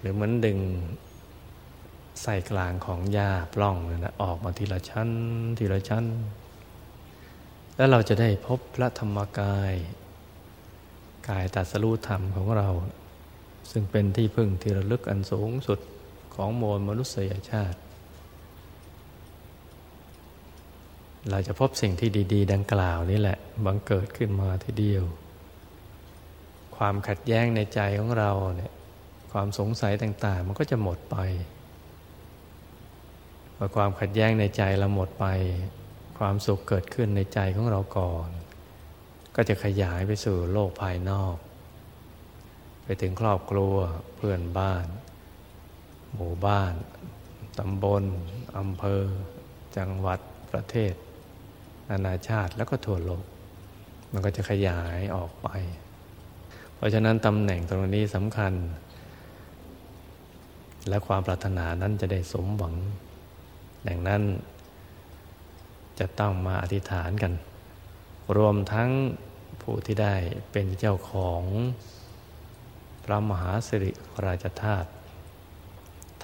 [0.00, 0.58] หรือเหมือนดึง
[2.22, 5.10] ใส่กลางของหญ้าปล้องนะออกมาทีละชั้น
[5.58, 6.04] ทีละชั้น
[7.76, 9.74] แล้วเราจะได้พบพระธรรมกาย
[11.28, 12.68] กายตัดสรู้ธรรมของเรา
[13.70, 15.78] ซึ่งเป็นที่พึ่งที่ระลึกอันสูงสุด
[16.34, 17.78] ของโมลมนุษยชาติ
[21.30, 25.04] เราจะพบสิ่งที่ดี ๆ ดังกล่าวนี่แหละบังเกิดขึ้นมาทีเดียว
[26.76, 28.72] ความขัดแย้งในใจของเราเนี่ย
[29.32, 31.16] ความสงสัยต่าง ๆ มันก็จะหมดไป
[33.56, 35.26] พอความขัดแย้งในใจเราหมดไป
[36.18, 38.28] ความสุขเกิดขึ้นในใจของเราก่อน
[39.36, 41.36] ก็จะขยายไปสู่โลกภายนอก
[42.84, 43.76] ไปถึงครอบครัว
[44.16, 44.86] เพื่อนบ้าน
[46.16, 46.72] หมู่บ้าน
[47.58, 48.04] ตำบล
[48.58, 49.04] อำเภอ
[49.76, 50.20] จังหวัด
[50.50, 50.94] ประเทศ
[51.90, 53.24] นานาชาติแล้วก็ทั่วโลก
[54.12, 55.48] มันก็จะขยายออกไป
[56.74, 58.52] เพราะฉะนั้นตำแหน่งตรงนี้สำคัญ
[60.88, 62.74] และความปรารถนานั้นจะได้สมหวัง
[63.88, 64.22] ดังนั้น
[65.98, 67.32] จะต้องมาอธิษฐานกัน
[68.36, 68.90] รวมทั้ง
[69.62, 70.14] ผู้ที่ได้
[70.52, 71.42] เป็นเจ้าของ
[73.04, 73.92] พระมหาสิริ
[74.26, 74.88] ราชธาตุ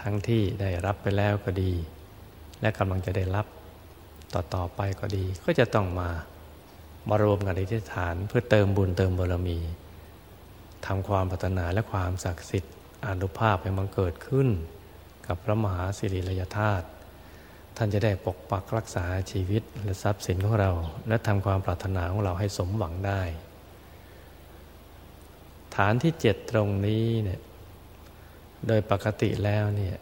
[0.01, 1.73] ทั้งที่ได้รับไปแล้วก็ดี
[2.61, 3.47] และกำลังจะได้รับ
[4.35, 6.11] ต่อๆไปก็ดี ก็จะต้องมา
[7.09, 9.59] มารวมกันในที่ฐาน เพื่อเติมบุญเติมบารมี
[10.87, 12.75] ทำความพัฒนาและความศักดิ์สิทธิ์
[13.07, 14.49] อนุภาพให้มันเกิดขึ้น
[15.27, 16.87] กับพระมหาสิริรยธาตุ
[17.77, 20.71] ท่านจะได้ปกปักรักษาชีวิตและทรัพย์สินของเรา
[21.09, 23.23] และทำความปรารถนาของเราให้สมหวังได้
[25.77, 27.41] ฐานที่เจ็ดตรงนี้เนี่ย
[28.67, 29.97] โดยปกติแล้วเนี่ย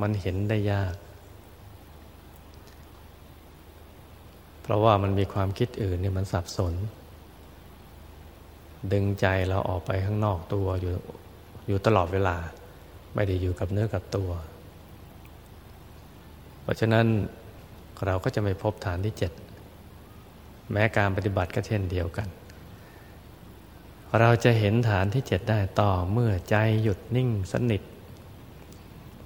[0.00, 0.94] มันเห็นได้ยาก
[4.64, 6.74] เพราะว่ามันมีความคิดอื่นเนี่ยมันสับสน
[8.92, 10.94] ดึงใจเราออกไปข้างนอกตัวอยู่
[11.68, 12.36] อยู่ตลอดเวลา
[13.14, 14.30] ไม่ได้อยู่กับเนื้อกับตัว
[16.62, 17.06] เพราะฉะนั้น
[18.06, 19.32] เราก็จะไม่พบฐานที่เจ็ด
[20.72, 22.28] แม้การปฏิบัติก็เช่นเดียวกัน
[24.18, 27.82] เราจะเห็นฐานที่เจ็ดได้ต่อเมื่อใจหยุดนิ่งสนิท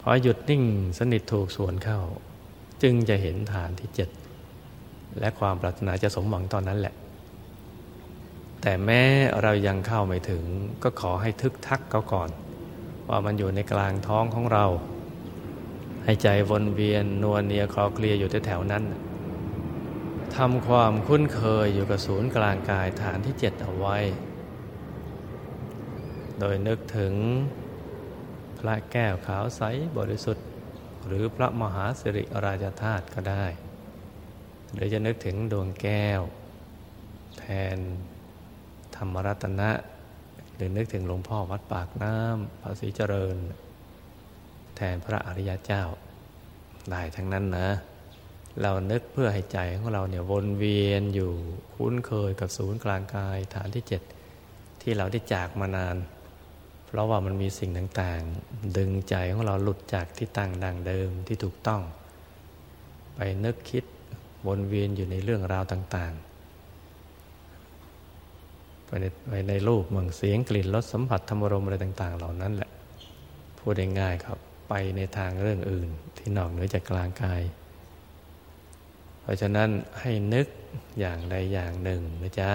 [0.01, 0.65] พอหยุดนิ่ง
[0.99, 2.01] สนิทถูกส่วนเข้า
[2.83, 4.09] จึงจะเห็นฐานที่เจ็ด
[5.19, 6.95] และความปรารถนาจะสมหวังตอนนั้นแหละ
[8.63, 9.03] แต่แม้
[9.43, 10.45] เรายังเข้าไม่ถึง
[10.83, 12.31] ก็ขอให้ทึกทักเขาก่อน
[13.09, 14.67] ว่ามันอยู่ในกลางท้องของเรา
[16.05, 18.85] ให้ใจวนเวียนนวลเนียคลอเคลียอยู่แถวๆนั้น
[20.37, 23.97] ทำความคุ้นเคยอยู่กับศูนย์กลางกายฐานที่เจ็ดเอาไว้
[26.39, 27.15] โดยนึกถึง
[28.59, 29.63] พระแก้วขาวใส
[29.99, 30.47] บริสุทธิ์
[31.07, 33.47] หรือพระมหาสิริราชธาตุก็ได้
[34.73, 36.21] หรือจะนึกถึงดวงแก้ว
[37.39, 37.45] แท
[37.77, 37.79] น
[38.97, 39.71] ธรรมรัตนะ
[40.55, 43.37] หรือนึกถึงหลวงพ่อวัดปากน้ำภาษีเจริญ
[44.77, 45.85] แทนพระอริยเจ้า
[46.91, 47.69] ได้ทั้งนั้นนะ
[48.63, 51.33] เรานึกเพื่อให้ใจของเราเนี่ยวนเวียนอยู่
[51.75, 54.03] คุ้นเคยกับศูนย์กลางกายฐานที่เจ็ด
[54.83, 55.97] ที่เราได้จากมานาน
[56.87, 61.83] เพราะว่ามันมีสิ่งต่างๆ ดึงใจของเราหลุดจากที่ตั้งดังเดิมที่ถูกต้อง
[63.15, 63.85] ไปนึกคิด
[64.49, 66.29] วนเวียนอยู่ในเรื่องราวต่างๆ
[68.87, 72.71] ไปในไปในรูปมืองเสียงกลิ่นรสสัมผัสธรรมรมอะไรต่าง ๆ เหล่านั้นแหละ
[73.59, 74.39] พูดง่ายๆครับ
[74.69, 75.89] ไปในทางเรื่องอื่น
[76.19, 77.43] ที่นอกเหนือจากกลางกาย
[79.21, 79.69] เพราะฉะนั้น
[80.01, 80.47] ให้นึก
[81.01, 82.53] อย่างใดอย่างหนึ่งนะจ๊ะ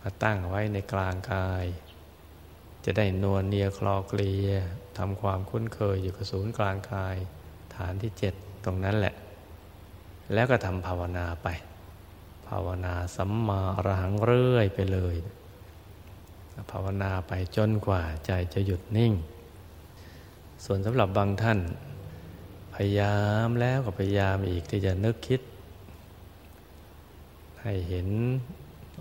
[0.00, 1.64] มาตั้งไว้ในกลางกาย
[2.84, 4.50] จะได้นวลเนียคลอเกลีย
[4.98, 7.16] ทำความคุ้นเคยอยู่กับศูนย์กลางกาย
[7.76, 8.34] ฐานที่เจ็ด
[8.64, 9.14] ตรงนั้นแหละ
[10.32, 11.48] แล้วก็ทำภาวนาไป
[12.48, 15.16] ภาวนาสัมมาอรหังเรื่อยไปเลย
[16.72, 19.12] ภาวนาไปจนกว่าใจจะหยุดนิ่ง
[20.64, 21.58] ส่วนสำหรับบางท่าน
[22.74, 25.40] พยายามแล้วก็พยายามอีกที่จะนึกคิด
[27.62, 28.08] ให้เห็น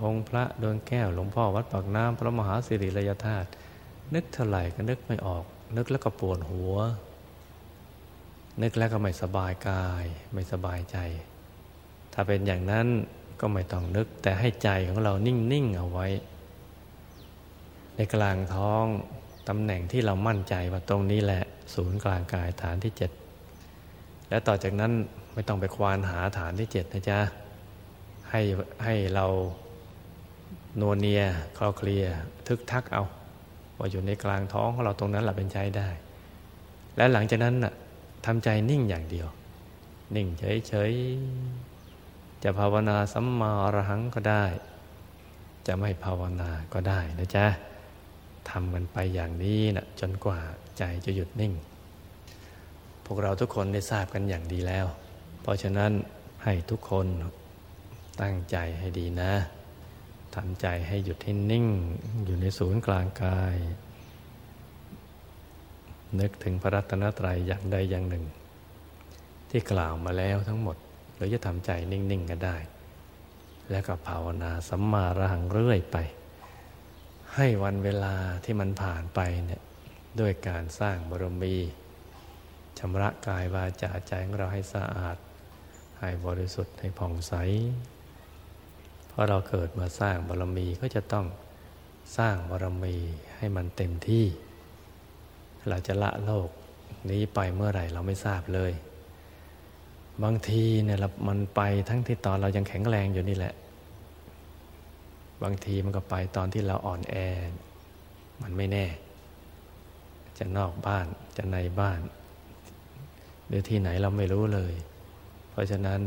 [0.03, 3.47] องค์พระดวงแก้วหลวงพ่อวัดปากน้ำพระมหาสิริรยธาตุ
[4.13, 5.43] นึกเท่าไหร่ก็นึกไม่ออก
[5.77, 6.75] นึกแล้วก็ปวดหัว
[8.61, 10.97] นึกแล้วก็ไม่สบายกาย ไม่สบายใจ
[12.13, 12.87] ถ้าเป็นอย่างนั้น
[13.41, 16.07] ก็ไม่ต้องนึก แต่ให้ใจของเรานิ่ง ๆ เอาไว้
[17.95, 18.85] ในกลางท้อง
[19.49, 21.43] ตำแหน่งที่เรามั่นใจว่าตรงนี้แหละ
[21.75, 23.11] ศูนย์กลางกายฐานที่เจ็ด
[24.29, 24.91] และต่อจากนั้น
[25.33, 27.19] ไม่ต้องไปควานหาฐานที่เจ็ดนะจ๊ะ
[28.31, 28.41] ให้
[28.83, 29.25] ให้เรา
[30.75, 31.23] โนเนีย
[31.57, 32.05] คลอเคลีย
[32.47, 33.03] ทึกทักเอา
[33.77, 35.87] ว่าอยู่ในกลางท้องของเราตรงนั้นหละเป็นใจได้
[36.97, 37.73] และหลังจากนั้นน่ะ
[38.29, 39.27] ทำใจนิ่งอย่างเดียว
[40.15, 44.45] นิ่งเฉยๆ จะภาวนาสัมมาอรหังก็ได้
[45.67, 47.45] จะไม่ภาวนาก็ได้นะจ๊ะ
[48.49, 50.39] ทำมันไปอย่างนี้นะจนกว่า
[50.77, 51.53] ใจจะหยุดนิ่ง
[53.05, 54.85] พวกเราทุกคนได้ทราบกันอย่างดีแล้ว
[55.41, 55.91] เพราะฉะนั้น
[56.43, 57.07] ให้ทุกคน
[58.21, 59.33] ตั้งใจให้ดีนะ
[60.35, 61.67] ทำใจให้หยุดให้นิ่ง
[62.25, 63.55] อยู่ในศูนย์กลางกาย
[66.19, 68.25] นึกถึงพระรัตนตรัยอย่างใดอย่างหนึ่ง
[69.49, 70.77] ที่กล่าวมาแล้วทั้งหมด
[71.15, 72.57] หรือจะทำใจนิ่งๆก็ได้
[73.71, 75.97] แล้วก็ภาวนาสัมมาระหังเรื่อยไป
[77.35, 79.61] ให้วันเวลาที่มันผ่านไปเนี่ย
[80.19, 81.55] ด้วยการสร้างบารมี
[82.79, 85.17] ชำระกายวาจาใจของเราให้สะอาด
[85.99, 87.33] ให้บริสุทธิ์ให้ผ่องใส
[89.07, 91.25] เพราะเราเกิดมาสร้างบารมีก็จะต้อง
[92.17, 92.95] สร้างบารมี
[93.37, 94.25] ให้มันเต็มที่
[95.69, 96.49] เราจะละโลก
[97.09, 98.71] นี้ไปเมื่อไหร่เราไม่ทราบเลย
[100.23, 103.53] บางทีเนี่ยมันไปทั้งที่ตอนเรายังแข็งแรงอยู่นี่แหละ
[105.43, 107.15] บางทีมันก็ไปตอนที่เราอ่อนแอ
[108.41, 108.85] มันไม่แน่
[110.37, 111.05] จะนอกบ้าน
[111.37, 111.99] จะในบ้าน
[113.47, 114.73] หรือที่ไหนเราไม่รู้เลย
[115.49, 115.99] เพราะฉะนั้น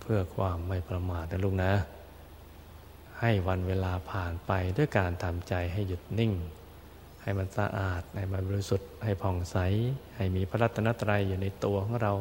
[0.00, 1.72] เพื่อความไม่ประมาทนะลูกนะ
[3.20, 6.32] ให้วันเวลาผ่านไปด้วยการทำใจให้หยุดนิ่ง
[7.28, 9.56] ให้มันสะอาด ให้มันบริสุทธิ์ ให้ผ่องใส
[10.16, 12.12] ให้มีพระรัตนตรัยอยู่ในตัวของเรา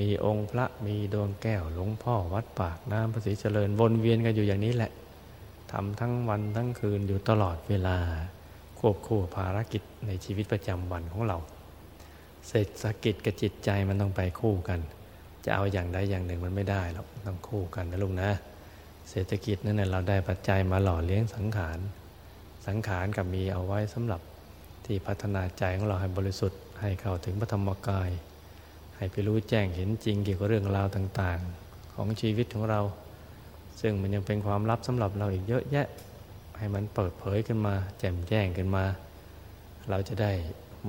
[0.00, 4.90] มีองค์พระ มีดวงแก้ว หลวงพ่อวัดปากน้ำพระศรีเจริญ วนเวียนกันอยู่อย่างนี้แหละ
[5.72, 7.96] ทำทั้งวันทั้งคืนอยู่ตลอดเวลา
[8.78, 11.36] ควบคู่ภารกิจในชีวิตประจำวันของเรา
[12.48, 14.80] เศรษฐกิจกับจิตใจมันต้องไปคู่กัน
[15.44, 18.30] จะเอาอย่างใดอย่างหนึ่งมันไม่ได้หรอก ต้องคู่กันนะลุงนะ
[19.10, 21.78] เศรษฐกิจนั่นเราได้ปัจจัยมาหล่อเลี้ยงสังขาร
[22.68, 24.20] สังขารกับมีเอาไว้สำหรับ
[24.86, 28.10] ที่พัฒนาใจของเราให้บริสุทธิ์ให้เข้าถึงพระธรรมกาย
[28.96, 32.80] ให้ไปรู้แจ้งเห็นจริงเกี่ยวกับเรื่องราวต่างๆ ของชีวิตของเรา
[33.80, 35.86] ซึ่งมันยังเป็นความลับสำหรับเราอีกเยอะแยะ
[36.58, 38.84] ให้มันเปิดเผยขึ้นมา แจ่มแจ้งขึ้นมา
[39.90, 40.32] เราจะได้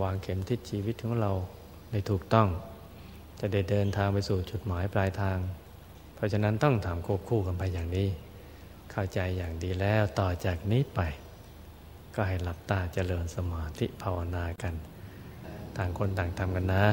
[0.01, 1.31] วางเข็มทิศชีวิตของเรา
[1.91, 2.47] ได้ถูกต้อง
[3.39, 5.37] จะได้เดินทางไปสู่จุดหมายปลายทาง
[6.15, 8.07] เพราะฉะนั้นต้องทำควบคู่กันไปอย่างนี้
[8.91, 11.01] เข้าใจอย่างดีแล้วต่อจากนี้ไป
[12.15, 14.73] ก็ให้หลับตาเจริญสมาธิภาวนากัน
[15.77, 16.83] ต่างคนต่างทำกันนะ